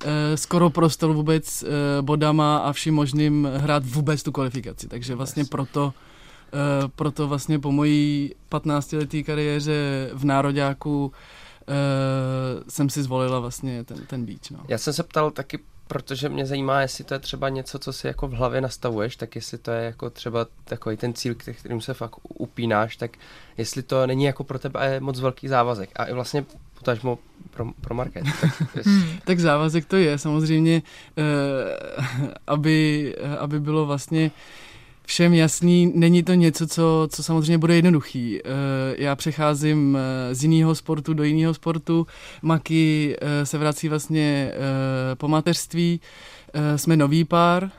[0.05, 1.69] uh, skoro prostor vůbec uh,
[2.01, 4.87] bodama a vším možným hrát vůbec tu kvalifikaci.
[4.87, 5.93] Takže vlastně proto
[6.53, 11.13] uh, proto vlastně po mojí 15-leté kariéře v Nároďáku uh,
[12.69, 14.51] jsem si zvolila vlastně ten, ten beach.
[14.51, 14.59] No.
[14.67, 15.59] Já jsem se ptal taky
[15.93, 19.35] protože mě zajímá, jestli to je třeba něco, co si jako v hlavě nastavuješ, tak
[19.35, 23.17] jestli to je jako třeba takový ten cíl, kterým se fakt upínáš, tak
[23.57, 25.89] jestli to není jako pro tebe moc velký závazek.
[25.95, 27.19] A i vlastně potažmo
[27.51, 28.25] pro, pro market.
[28.41, 28.89] Tak, jest...
[29.25, 30.81] tak závazek to je, samozřejmě,
[31.17, 34.31] uh, aby, aby bylo vlastně
[35.05, 38.39] všem jasný, není to něco, co, co samozřejmě bude jednoduchý.
[38.39, 38.49] Eh,
[38.97, 42.07] já přecházím eh, z jiného sportu do jiného sportu,
[42.41, 44.51] Maki eh, se vrací vlastně
[45.15, 46.01] po mateřství,
[46.75, 47.71] jsme nový pár,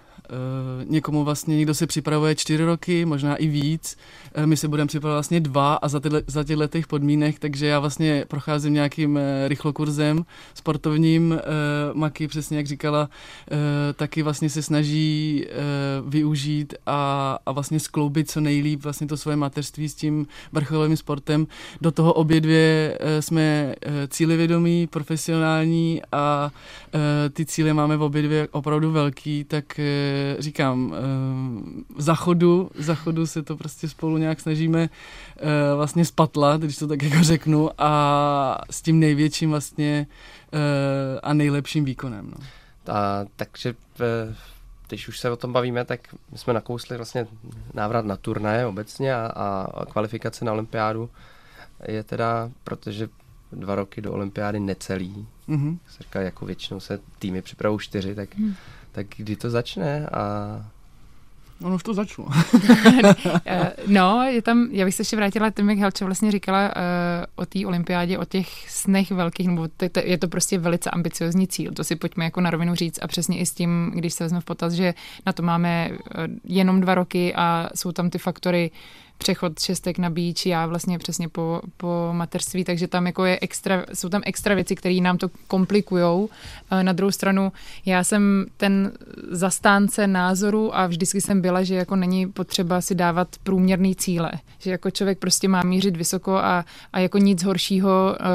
[0.85, 3.97] někomu vlastně někdo si připravuje čtyři roky, možná i víc.
[4.39, 7.67] Uh, my se budeme připravovat vlastně dva a za, tyhle, za těchto těch podmínek, takže
[7.67, 11.41] já vlastně procházím nějakým uh, rychlokurzem sportovním.
[11.95, 13.09] Maki přesně jak říkala,
[13.97, 15.47] taky vlastně se snaží
[16.07, 21.47] využít a, a vlastně skloubit co nejlíp vlastně to svoje mateřství s tím vrcholovým sportem.
[21.81, 23.75] Do toho obě dvě jsme
[24.09, 26.51] cílevědomí, profesionální a
[27.33, 29.81] ty cíle máme v obě dvě opravdu velký, tak
[30.39, 34.89] říkám, eh, za chodu, za chodu se to prostě spolu nějak snažíme
[35.37, 40.07] eh, vlastně spatlat, když to tak jako řeknu, a s tím největším vlastně
[40.53, 42.31] eh, a nejlepším výkonem.
[42.31, 42.47] No.
[42.95, 43.75] A, takže
[44.89, 46.01] když už se o tom bavíme, tak
[46.33, 47.27] my jsme nakousli vlastně
[47.75, 49.27] návrat na turnaje obecně a,
[49.75, 51.11] a kvalifikace na olympiádu
[51.89, 53.09] je teda, protože
[53.55, 55.79] dva roky do olympiády necelý, mm-hmm.
[56.01, 58.55] říká, jako většinou se týmy připravují čtyři, tak mm
[58.95, 60.23] tak kdy to začne a
[61.63, 62.29] Ono už to začalo.
[63.87, 66.73] no, je tam, já bych se ještě vrátila tím, jak Helče vlastně říkala uh,
[67.37, 71.49] o té olympiádě, o těch snech velkých, nebo to, to, je to prostě velice ambiciozní
[71.49, 74.25] cíl, to si pojďme jako na rovinu říct a přesně i s tím, když se
[74.25, 74.95] vezme v potaz, že
[75.27, 75.99] na to máme uh,
[76.45, 80.99] jenom dva roky a jsou tam ty faktory, uh, přechod šestek na beach, já vlastně
[80.99, 85.19] přesně po, po mateřství, takže tam jako je extra, jsou tam extra věci, které nám
[85.19, 86.29] to komplikujou.
[86.71, 87.53] Eh, na druhou stranu,
[87.87, 88.93] já jsem ten
[89.31, 94.71] zastánce názoru a vždycky jsem byla, že jako není potřeba si dávat průměrný cíle, že
[94.71, 98.27] jako člověk prostě má mířit vysoko a, a jako nic horšího uh,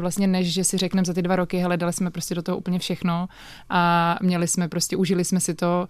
[0.00, 2.58] vlastně než, že si řekneme za ty dva roky, hele, dali jsme prostě do toho
[2.58, 3.28] úplně všechno
[3.70, 5.86] a měli jsme prostě, užili jsme si to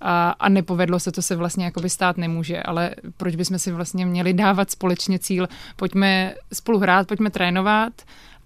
[0.00, 4.06] a, a nepovedlo se, to se vlastně jakoby stát nemůže, ale proč bychom si vlastně
[4.06, 7.92] měli dávat společně cíl, pojďme spolu hrát, pojďme trénovat,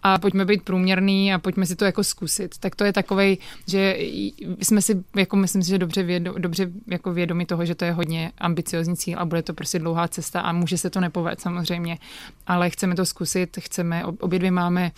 [0.09, 2.59] a pojďme být průměrný a pojďme si to jako zkusit.
[2.59, 3.38] Tak to je takovej,
[3.69, 3.97] že
[4.61, 7.92] jsme si, jako myslím si, že dobře, vědo, dobře jako vědomi toho, že to je
[7.92, 11.99] hodně ambiciozní cíl a bude to prostě dlouhá cesta a může se to nepovést samozřejmě,
[12.47, 14.92] ale chceme to zkusit, chceme, obě dvě máme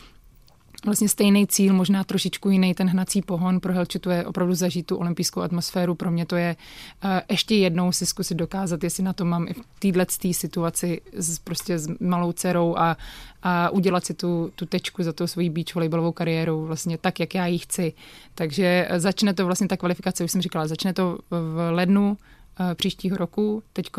[0.85, 3.61] vlastně stejný cíl, možná trošičku jiný ten hnací pohon.
[3.61, 5.95] Pro Helči to je opravdu zažít tu olympijskou atmosféru.
[5.95, 6.57] Pro mě to je
[7.05, 11.38] uh, ještě jednou si zkusit dokázat, jestli na to mám i v téhle situaci s,
[11.38, 12.97] prostě s malou dcerou a,
[13.43, 17.35] a udělat si tu, tu tečku za tu svoji beach volejbalovou kariéru vlastně tak, jak
[17.35, 17.93] já ji chci.
[18.35, 22.17] Takže začne to vlastně ta kvalifikace, už jsem říkala, začne to v lednu,
[22.61, 23.62] Eh, příštího roku.
[23.73, 23.91] Teď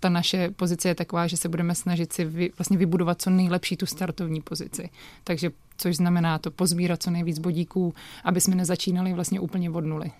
[0.00, 3.76] ta naše pozice je taková, že se budeme snažit si vy, vlastně vybudovat co nejlepší
[3.76, 4.90] tu startovní pozici.
[5.24, 10.12] Takže což znamená to pozbírat co nejvíc bodíků, aby jsme nezačínali vlastně úplně od nuly.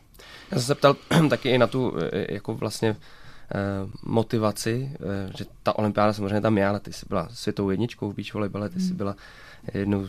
[0.51, 0.97] Já jsem se ptal
[1.31, 3.57] taky i na tu eh, jako vlastně eh,
[4.03, 4.93] motivaci,
[5.39, 8.69] že ta olympiáda samozřejmě tam je, ale ty jsi byla světovou jedničkou v beach volejbale,
[8.69, 8.97] ty jsi hmm.
[8.97, 9.17] byla
[9.75, 10.07] jednou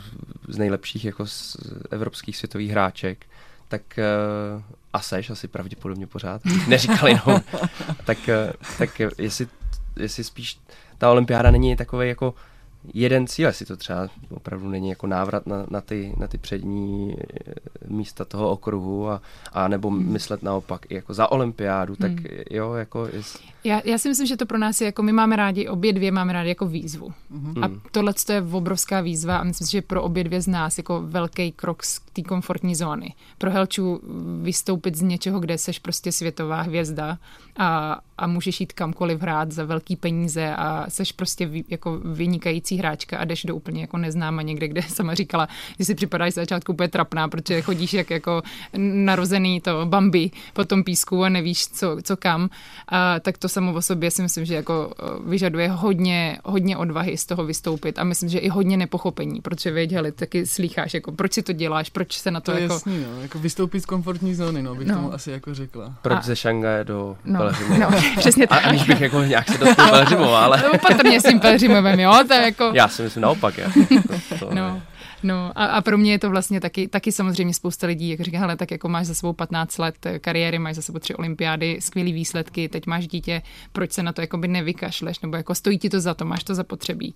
[0.47, 1.57] z nejlepších jako z
[1.91, 3.25] evropských světových hráček
[3.67, 3.99] tak
[4.93, 7.41] a seš asi pravděpodobně pořád, neříkal jenom,
[8.05, 8.17] tak,
[8.77, 9.47] tak jestli,
[9.97, 10.59] jestli spíš
[10.97, 12.33] ta olympiáda není takový jako
[12.93, 17.15] jeden cíl, jestli to třeba opravdu není jako návrat na, na, ty, na ty přední
[17.19, 17.53] eh,
[17.87, 19.21] místa toho okruhu a,
[19.53, 20.11] a nebo hmm.
[20.13, 22.27] myslet naopak i jako za olympiádu, tak hmm.
[22.49, 23.07] jo, jako...
[23.13, 23.39] Jest...
[23.63, 26.11] Já, já si myslím, že to pro nás je jako, my máme rádi, obě dvě
[26.11, 27.13] máme rádi jako výzvu.
[27.31, 27.63] Hmm.
[27.63, 31.01] A tohle je obrovská výzva a myslím si, že pro obě dvě z nás jako
[31.01, 33.13] velký krok z té komfortní zóny.
[33.37, 34.01] Pro Helču
[34.41, 37.17] vystoupit z něčeho, kde seš prostě světová hvězda
[37.57, 42.77] a, a můžeš jít kamkoliv hrát za velký peníze a seš prostě vy, jako vynikající
[42.77, 45.47] hráčka a jdeš do úplně jako neznáma někde, kde sama říkala,
[45.79, 48.41] že si připadáš začátku úplně trapná, protože chodíš jak jako
[48.77, 52.49] narozený to Bambi po tom písku a nevíš, co, co kam,
[52.87, 57.17] a, tak to samo o sobě si myslím, že jako e, vyžaduje hodně, hodně odvahy
[57.17, 61.33] z toho vystoupit a myslím, že i hodně nepochopení, protože věděli, taky slýcháš, jako proč
[61.33, 62.73] si to děláš, proč se na to, to jako...
[62.73, 64.95] Jasný, no, jako vystoupit z komfortní zóny, no, bych no.
[64.95, 65.93] tomu asi jako řekla.
[66.01, 66.21] Proč a...
[66.21, 67.89] ze Šangaje do no, Pelhřimova?
[67.89, 68.65] No, přesně tak.
[68.65, 70.69] A aniž bych jako nějak se dostal Pelhřimova, ale...
[70.69, 72.71] Opatrně s tím Pelhřimovem, jo, to je jako...
[72.73, 73.71] Já si myslím naopak, já.
[74.39, 74.81] To, to no.
[75.23, 78.39] No a, a pro mě je to vlastně taky, taky samozřejmě spousta lidí, jak říká,
[78.39, 82.13] hele, tak jako máš za sebou 15 let kariéry, máš za sebou tři olympiády, skvělý
[82.13, 85.89] výsledky, teď máš dítě, proč se na to jako by nevykašleš, nebo jako stojí ti
[85.89, 87.15] to za to, máš to zapotřebí.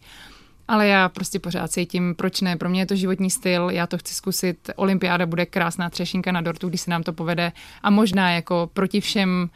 [0.67, 2.55] Ale já prostě pořád cítím, proč ne.
[2.55, 4.69] Pro mě je to životní styl, já to chci zkusit.
[4.75, 7.51] Olympiáda bude krásná třešinka na dortu, když se nám to povede.
[7.83, 9.49] A možná jako proti všem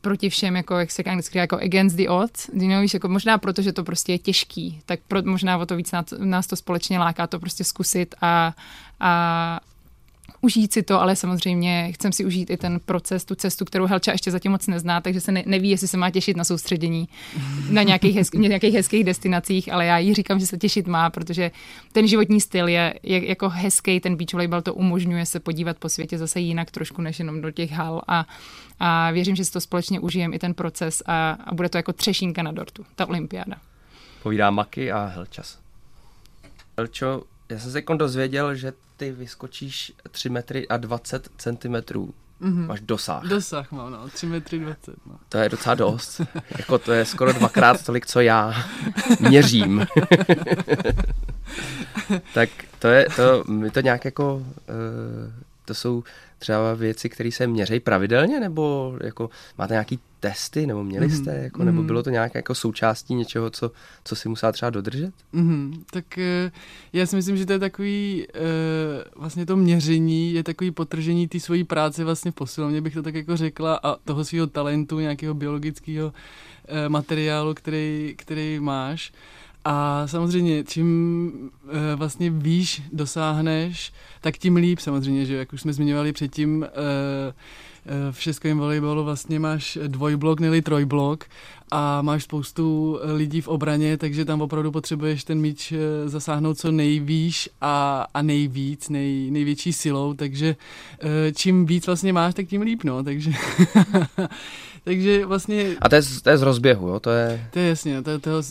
[0.00, 3.38] proti všem, jako, jak se anglicky jako against the odds, you know, víš, jako možná
[3.38, 6.56] proto, že to prostě je těžký, tak pro, možná o to víc nás, nás to
[6.56, 8.54] společně láká to prostě zkusit a,
[9.00, 9.60] a
[10.40, 14.12] užít si to, ale samozřejmě chcem si užít i ten proces, tu cestu, kterou Helča
[14.12, 17.08] ještě zatím moc nezná, takže se ne, neví, jestli se má těšit na soustředění
[17.70, 21.50] na nějakých, hezk, nějakých hezkých destinacích, ale já jí říkám, že se těšit má, protože
[21.92, 25.88] ten životní styl je, je jako hezký, ten beach volleyball to umožňuje se podívat po
[25.88, 28.26] světě zase jinak trošku než jenom do těch hal a,
[28.80, 31.92] a věřím, že si to společně užijeme i ten proces a, a bude to jako
[31.92, 33.56] třešínka na dortu, ta olympiáda.
[34.22, 35.58] Povídá Maky a Helčas.
[36.78, 42.14] Helčo, já jsem se dozvěděl, že ty vyskočíš 3 metry a 20 centimetrů.
[42.42, 42.66] Mm-hmm.
[42.66, 43.22] Máš dosah.
[43.22, 44.94] Dosah mám, no, 3 metry 20.
[45.06, 45.18] No.
[45.28, 46.20] To je docela dost.
[46.58, 48.54] jako to je skoro dvakrát tolik, co já
[49.20, 49.86] měřím.
[52.34, 54.44] tak to je, to, my to nějak jako, uh,
[55.68, 56.04] to jsou
[56.38, 61.16] třeba věci, které se měří pravidelně, nebo jako máte nějaký testy, nebo měli mhm.
[61.16, 61.42] jste, mm-hmm.
[61.42, 61.86] jako, nebo mhm.
[61.86, 63.70] bylo to nějak jako součástí něčeho, co,
[64.04, 65.12] co si musela třeba dodržet?
[65.34, 65.82] Mm-hmm.
[65.90, 66.50] Tak eh,
[66.92, 71.40] já si myslím, že to je takový, uh, vlastně to měření je takový potržení té
[71.40, 75.34] svojí práce vlastně v posilovně, bych to tak jako řekla, a toho svého talentu, nějakého
[75.34, 76.12] biologického uh,
[76.88, 79.12] materiálu, který, který máš.
[79.70, 81.32] A samozřejmě, čím
[81.68, 86.68] e, vlastně výš dosáhneš, tak tím líp samozřejmě, že jak už jsme zmiňovali předtím, e,
[88.10, 91.24] v českém volejbalu vlastně máš dvojblok, nebo trojblok
[91.70, 95.72] a máš spoustu lidí v obraně, takže tam opravdu potřebuješ ten míč
[96.06, 100.56] zasáhnout co nejvýš a, a nejvíc, nej, největší silou, takže
[101.34, 103.32] čím víc vlastně máš, tak tím líp, no, takže
[104.84, 105.76] Takže vlastně...
[105.80, 107.00] A to je, to je z rozběhu, jo?
[107.00, 107.48] To je...
[107.50, 108.42] To je jasně, to je toho,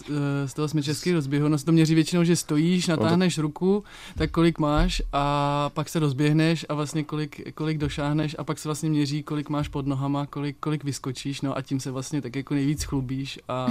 [0.45, 1.47] z toho smyčeského rozběhu.
[1.47, 3.83] No se to měří většinou, že stojíš, natáhneš ruku,
[4.17, 8.67] tak kolik máš a pak se rozběhneš a vlastně kolik, kolik došáhneš a pak se
[8.67, 12.35] vlastně měří, kolik máš pod nohama, kolik, kolik vyskočíš, no a tím se vlastně tak
[12.35, 13.67] jako nejvíc chlubíš a,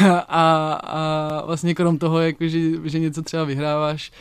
[0.00, 4.12] a, a, a vlastně krom toho, jako, že, že něco třeba vyhráváš,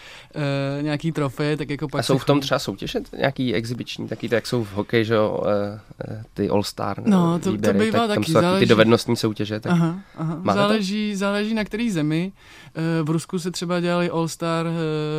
[0.80, 2.00] e, nějaký trofej, tak jako pak...
[2.00, 5.14] A jsou v tom třeba soutěže nějaký exibiční, taky to, jak jsou v hokeji, že
[5.14, 7.04] jo, e, ty All-Star?
[7.06, 8.66] No, to to, výběry, to bývá tak taky, tam jsou záleží...
[8.66, 9.60] ty dovednostní soutěže.
[9.60, 10.42] Tak aha, aha.
[10.54, 12.32] záleží, záleží na který zemi.
[12.76, 14.72] Eh, v Rusku se třeba dělali All Star, eh,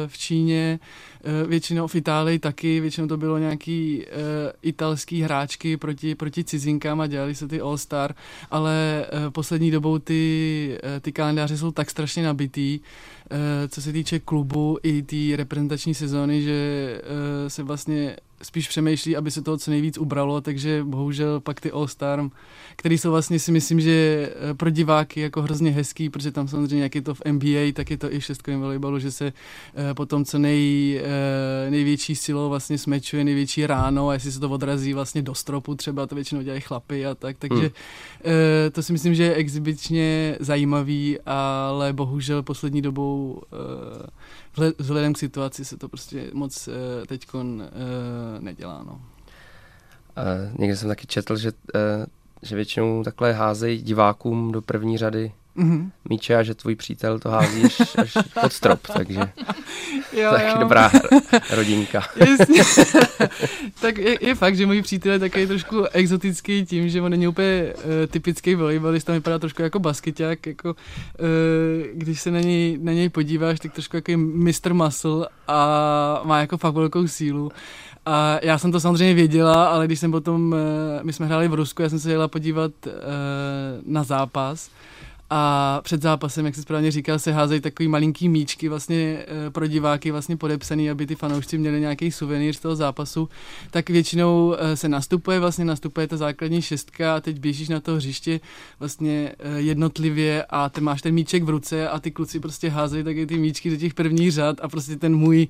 [0.09, 0.79] v Číně,
[1.47, 4.07] většinou v Itálii taky, většinou to bylo nějaký
[4.63, 8.15] italský hráčky proti, proti cizinkám a dělali se ty All Star,
[8.51, 12.81] ale poslední dobou ty, ty kalendáře jsou tak strašně nabitý,
[13.69, 17.01] co se týče klubu i té reprezentační sezóny, že
[17.49, 22.31] se vlastně spíš přemýšlí, aby se toho co nejvíc ubralo, takže bohužel pak ty All-Star,
[22.77, 23.93] který jsou vlastně si myslím, že
[24.51, 27.91] eh, pro diváky jako hrozně hezký, protože tam samozřejmě jak je to v NBA, tak
[27.91, 31.10] je to i v šestkovém volejbalu, že se eh, potom co nej, eh,
[31.71, 36.07] největší silou vlastně smečuje největší ráno a jestli se to odrazí vlastně do stropu třeba,
[36.07, 37.73] to většinou dělají chlapy a tak, takže hmm.
[38.73, 43.43] to si myslím, že je exibičně zajímavý, ale bohužel poslední dobou
[44.79, 46.69] vzhledem k situaci se to prostě moc
[47.07, 47.27] teď
[48.41, 48.83] nedělá.
[48.87, 49.01] No.
[50.21, 52.07] Uh, někde jsem taky četl, že, uh,
[52.43, 55.91] že většinou takhle házejí divákům do první řady mm-hmm.
[56.09, 57.63] míče a že tvůj přítel to hází
[57.99, 59.21] až pod strop, takže
[60.13, 60.57] jo, taky jo.
[60.59, 60.91] dobrá
[61.51, 62.03] rodinka.
[63.81, 67.29] tak je, je, fakt, že můj přítel je takový trošku exotický tím, že on není
[67.29, 70.77] úplně uh, typický volejbalista, vypadá trošku jako basketák, jako uh,
[71.95, 74.75] když se na něj, na něj podíváš, tak trošku jako Mr.
[74.75, 77.53] Muscle a má jako fakt velkou sílu.
[78.07, 80.57] A já jsem to samozřejmě věděla, ale když jsem potom,
[81.03, 82.73] my jsme hráli v Rusku, já jsem se jela podívat
[83.87, 84.71] na zápas
[85.33, 89.67] a před zápasem, jak se správně říkal, se házejí takový malinký míčky vlastně eh, pro
[89.67, 93.29] diváky vlastně podepsaný, aby ty fanoušci měli nějaký suvenýr z toho zápasu,
[93.71, 97.95] tak většinou eh, se nastupuje, vlastně nastupuje ta základní šestka a teď běžíš na to
[97.95, 98.41] hřiště
[98.79, 103.05] vlastně eh, jednotlivě a ty máš ten míček v ruce a ty kluci prostě házejí
[103.05, 105.49] taky ty míčky do těch prvních řad a prostě ten můj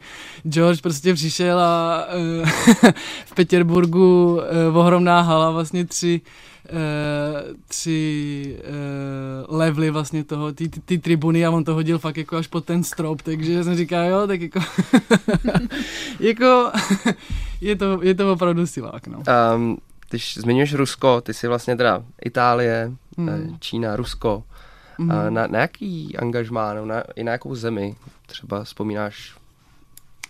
[0.49, 2.07] George prostě přišel a
[3.27, 4.41] v Petěrburgu
[4.73, 6.21] ohromná hala, vlastně tři
[6.73, 8.57] uh, tři
[9.49, 12.47] uh, levely vlastně toho, ty, ty, ty tribuny a on to hodil fakt jako až
[12.47, 14.61] pod ten strop, takže jsem říkal, jo, tak jako,
[16.21, 16.73] jako
[17.61, 19.23] je, to, je to opravdu silák, no.
[19.55, 19.79] Um,
[20.11, 23.57] když zmiňuješ Rusko, ty jsi vlastně teda Itálie, hmm.
[23.61, 24.43] Čína, Rusko,
[24.99, 25.09] hmm.
[25.35, 27.97] na, na jaký angažmá, no, na, i na jakou zemi
[28.27, 29.37] třeba vzpomínáš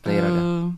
[0.06, 0.34] nejrada?
[0.34, 0.74] Uh,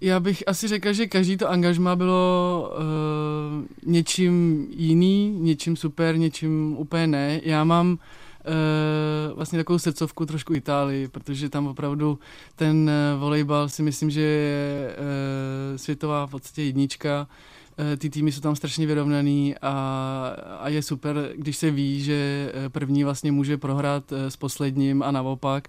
[0.00, 6.76] já bych asi řekl, že každý to angažma bylo uh, něčím jiný, něčím super, něčím
[6.78, 7.40] úplně ne.
[7.44, 12.18] Já mám uh, vlastně takovou srdcovku trošku Itálii, protože tam opravdu
[12.56, 17.26] ten uh, volejbal si myslím, že je uh, světová v podstatě jednička.
[17.30, 17.49] Eh,
[17.96, 22.68] ty týmy jsou tam strašně vyrovnaný a, a je super, když se ví, že eh,
[22.68, 25.68] první vlastně může prohrát eh, s posledním a naopak,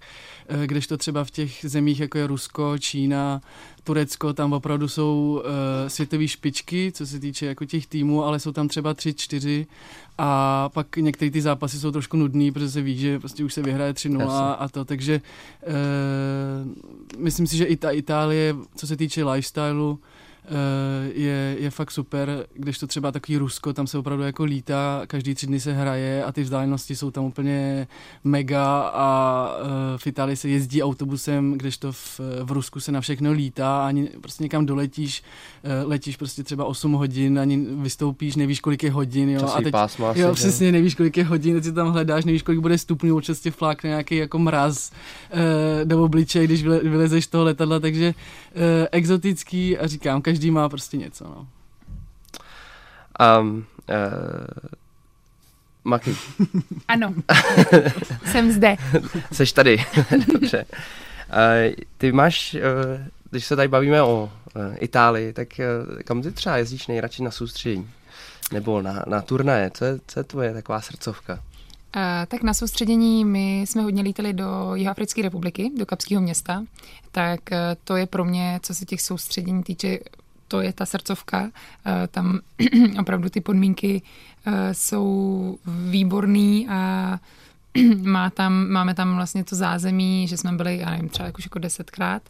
[0.66, 3.40] když to třeba v těch zemích, jako je Rusko, Čína,
[3.84, 5.42] Turecko, tam opravdu jsou
[5.88, 9.66] světové špičky, co se týče jako těch týmů, ale jsou tam třeba tři, čtyři
[10.18, 13.62] a pak některé ty zápasy jsou trošku nudný, protože se ví, že prostě už se
[13.62, 15.20] vyhraje 3-0 a to, takže
[15.66, 20.31] uh, myslím si, že i ta Itálie, co se týče lifestylu, Eh,
[21.14, 25.34] je, je fakt super, když to třeba takový Rusko, tam se opravdu jako lítá, každý
[25.34, 27.86] tři dny se hraje a ty vzdálenosti jsou tam úplně
[28.24, 33.00] mega a eh, v Itálii se jezdí autobusem, když to v, v Rusku se na
[33.00, 35.22] všechno lítá, ani prostě někam doletíš,
[35.64, 39.60] eh, letíš prostě třeba 8 hodin, ani vystoupíš, nevíš, kolik je hodin, jo, Časý a
[39.60, 42.78] teď, pásma jo, přesně, nevíš, kolik je hodin, teď si tam hledáš, nevíš, kolik bude
[42.78, 44.92] stupňů, občas tě flákne nějaký jako mraz
[45.84, 48.14] do obličeje, když vylezeš z toho letadla, takže
[48.92, 51.46] exotický a říkám, každý má prostě něco, no.
[53.40, 54.70] Um, uh,
[55.84, 56.16] Maki.
[56.88, 57.14] ano,
[58.24, 58.76] jsem zde.
[59.32, 59.84] Seš tady,
[60.32, 60.64] dobře.
[60.64, 62.60] Uh, ty máš, uh,
[63.30, 65.48] když se tady bavíme o uh, Itálii, tak
[66.04, 67.90] kam ty třeba jezdíš nejradši na soustředění?
[68.52, 69.70] Nebo na, na turnaje?
[69.74, 71.34] Co je, co je tvoje taková srdcovka?
[71.34, 76.64] Uh, tak na soustředění my jsme hodně lítali do Jihoafrické republiky, do Kapského města,
[77.12, 79.98] tak uh, to je pro mě, co se těch soustředění týče,
[80.52, 81.48] to je ta srdcovka.
[81.48, 82.44] Eh, tam
[83.00, 87.18] opravdu ty podmínky eh, jsou výborný a
[88.02, 91.58] má tam, máme tam vlastně to zázemí, že jsme byli, já nevím, třeba už jako
[91.58, 92.22] desetkrát.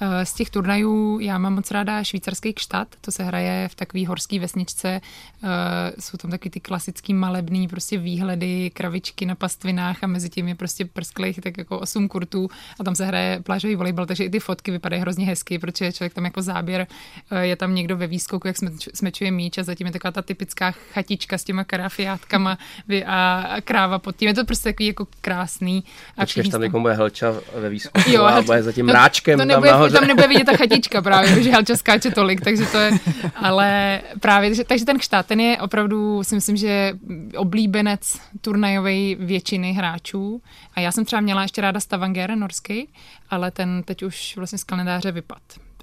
[0.00, 4.06] Eh, z těch turnajů já mám moc ráda švýcarský kštat, to se hraje v takové
[4.06, 10.06] horské vesničce, eh, jsou tam taky ty klasický malebný prostě výhledy, kravičky na pastvinách a
[10.06, 12.48] mezi tím je prostě prsklých tak jako osm kurtů
[12.80, 16.14] a tam se hraje plážový volejbal, takže i ty fotky vypadají hrozně hezky, protože člověk
[16.14, 16.86] tam jako záběr,
[17.30, 18.56] eh, je tam někdo ve výskoku, jak
[18.94, 22.58] smečuje míč a zatím je taková ta typická chatička s těma karafiátkama
[23.06, 24.28] a kráva pod tím.
[24.28, 25.84] Je to prostě takový jako krásný.
[26.16, 29.44] A Počkej, tam někomu bude Helča ve výzkumu jo, a bude za tím mráčkem to,
[29.44, 29.94] nebude, tam nahoře.
[29.94, 32.90] Tam nebude vidět ta chatička právě, že Helča skáče tolik, takže to je,
[33.34, 36.92] ale právě, takže, takže ten kštát, ten je opravdu, si myslím, že
[37.36, 40.42] oblíbenec turnajové většiny hráčů.
[40.74, 42.88] A já jsem třeba měla ještě ráda Stavanger norský,
[43.30, 45.42] ale ten teď už vlastně z kalendáře vypad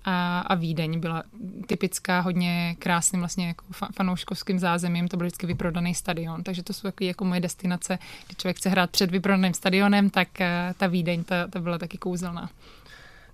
[0.09, 1.23] a, a Vídeň byla
[1.67, 6.81] typická, hodně krásným vlastně jako fanouškovským zázemím, to byl vždycky vyprodaný stadion, takže to jsou
[6.81, 11.23] takové jako moje destinace, kdy člověk chce hrát před vyprodaným stadionem, tak eh, ta Vídeň,
[11.23, 12.49] ta, ta byla taky kouzelná.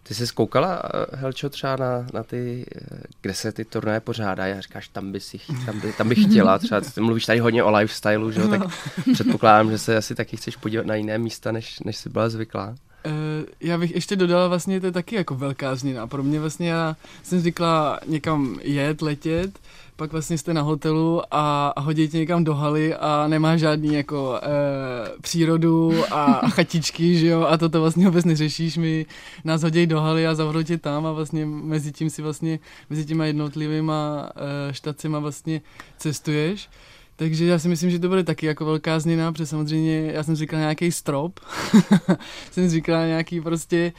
[0.04, 4.54] Ty jsi zkoukala, eh, Helčo, třeba na, na ty, eh, kde se ty turnaje pořádají
[4.54, 7.64] a říkáš, tam, by si, tam, by, tam bych chtěla, třeba ty mluvíš tady hodně
[7.64, 8.48] o lifestylu, že jo?
[8.48, 8.62] tak
[9.14, 12.76] předpokládám, že se asi taky chceš podívat na jiné místa, než, než jsi byla zvyklá.
[13.06, 16.08] Uh, já bych ještě dodala, vlastně to je taky jako velká změna.
[16.08, 19.60] Pro mě vlastně já jsem zvykla někam jet, letět,
[19.96, 23.94] pak vlastně jste na hotelu a, a hodí tě někam do haly a nemá žádný
[23.94, 29.06] jako uh, přírodu a, a chatičky, že jo, a toto vlastně vůbec neřešíš, my
[29.44, 33.06] nás hodí do haly a zavřou tě tam a vlastně mezi tím si vlastně, mezi
[33.06, 35.62] těma jednotlivýma uh, štacima vlastně
[35.98, 36.70] cestuješ.
[37.16, 40.36] Takže já si myslím, že to bude taky jako velká změna, protože samozřejmě já jsem
[40.36, 41.40] říkal nějaký strop,
[42.52, 43.94] jsem říkal nějaký prostě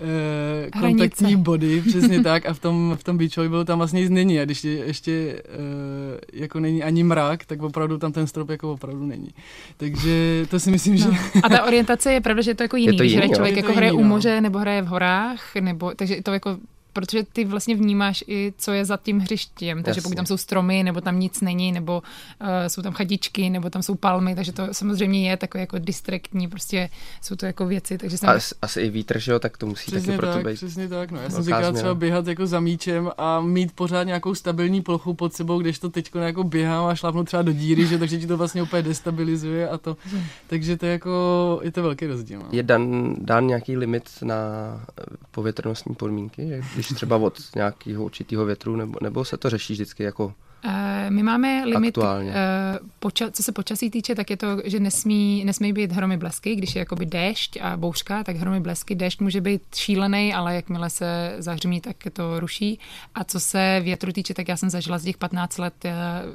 [0.00, 4.10] uh, kontaktní body, přesně tak a v tom, v tom beach bylo tam vlastně nic
[4.10, 8.48] není a když je, ještě uh, jako není ani mrak, tak opravdu tam ten strop
[8.48, 9.28] jako opravdu není.
[9.76, 11.00] Takže to si myslím, no.
[11.00, 11.40] že...
[11.42, 13.36] a ta orientace je pravda, že je to jako jiný, je to jiný, když hraje
[13.36, 14.08] člověk jako hraje u no.
[14.08, 16.56] moře nebo hraje v horách, nebo, takže to jako
[16.92, 19.82] protože ty vlastně vnímáš i, co je za tím hřištěm.
[19.82, 20.02] Takže Jasně.
[20.02, 22.02] pokud tam jsou stromy, nebo tam nic není, nebo
[22.40, 26.48] uh, jsou tam chadičky, nebo tam jsou palmy, takže to samozřejmě je takové jako distraktní,
[26.48, 26.88] prostě
[27.22, 27.98] jsou to jako věci.
[27.98, 28.28] Takže jsem...
[28.28, 30.54] asi, asi i vítr, že jo, tak to musí přesně taky pro tak, to být.
[30.54, 31.20] Přesně tak, no.
[31.20, 35.34] Já jsem říkal třeba běhat jako za míčem a mít pořád nějakou stabilní plochu pod
[35.34, 38.36] sebou, když to teď jako běhám a šlápnu třeba do díry, že takže ti to
[38.36, 39.96] vlastně úplně destabilizuje a to.
[40.46, 42.38] Takže to je jako, je to velký rozdíl.
[42.38, 42.48] No.
[42.52, 44.36] Je dan, dan nějaký limit na
[45.30, 50.02] povětrnostní podmínky, že když třeba od nějakého určitého větru, nebo, nebo se to řeší vždycky
[50.02, 50.72] jako Uh,
[51.08, 52.04] my máme limit, uh,
[52.98, 56.74] poča- co se počasí týče, tak je to, že nesmí, nesmí být hromy blesky, když
[56.74, 61.34] je jakoby déšť a bouřka, tak hromy blesky, déšť může být šílený, ale jakmile se
[61.38, 62.78] zahřmí, tak to ruší.
[63.14, 65.90] A co se větru týče, tak já jsem zažila z těch 15 let uh,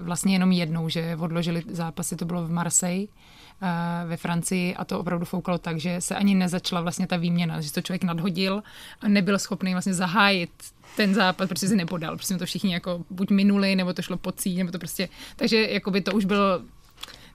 [0.05, 3.07] vlastně jenom jednou, že odložili zápasy, to bylo v Marseille
[4.05, 7.71] ve Francii a to opravdu foukalo tak, že se ani nezačala vlastně ta výměna, že
[7.71, 8.63] to člověk nadhodil
[9.01, 10.49] a nebyl schopný vlastně zahájit
[10.95, 14.31] ten západ, protože si nepodal, protože to všichni jako buď minuli, nebo to šlo po
[14.31, 16.61] cí, nebo to prostě, takže jakoby to už bylo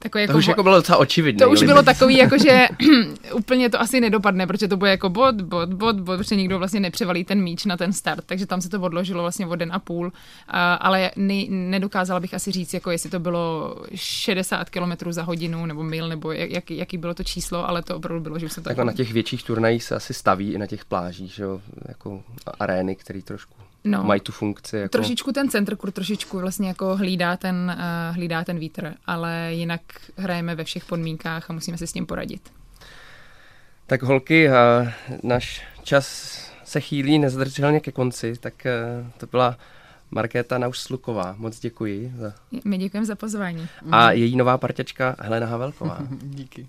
[0.05, 1.46] Jako, to už jako bylo docela očividné.
[1.46, 2.68] To už bylo takový, jako že
[3.34, 6.80] úplně to asi nedopadne, protože to bude jako bod, bod, bod, bod, protože nikdo vlastně
[6.80, 9.78] nepřevalí ten míč na ten start, takže tam se to odložilo vlastně o den a
[9.78, 10.12] půl, uh,
[10.80, 15.82] ale ne, nedokázala bych asi říct, jako jestli to bylo 60 km za hodinu nebo
[15.82, 18.68] mil, nebo jak, jaký bylo to číslo, ale to opravdu bylo, že se to...
[18.68, 22.22] Jako na těch větších turnajích se asi staví i na těch plážích, že jo, jako
[22.61, 24.76] arény, který trošku no, mají tu funkci.
[24.76, 24.88] Jako...
[24.88, 29.80] Trošičku ten centr kur trošičku vlastně jako hlídá ten, uh, hlídá ten vítr, ale jinak
[30.16, 32.52] hrajeme ve všech podmínkách a musíme si s tím poradit.
[33.86, 34.88] Tak holky, uh,
[35.22, 38.54] náš čas se chýlí nezdrželně ke konci, tak
[39.00, 39.56] uh, to byla
[40.10, 41.34] Markéta Nauš-Sluková.
[41.38, 42.12] Moc děkuji.
[42.18, 42.32] Za...
[42.64, 43.68] My děkujeme za pozvání.
[43.90, 45.98] A její nová parťačka Helena Havelková.
[46.22, 46.68] Díky.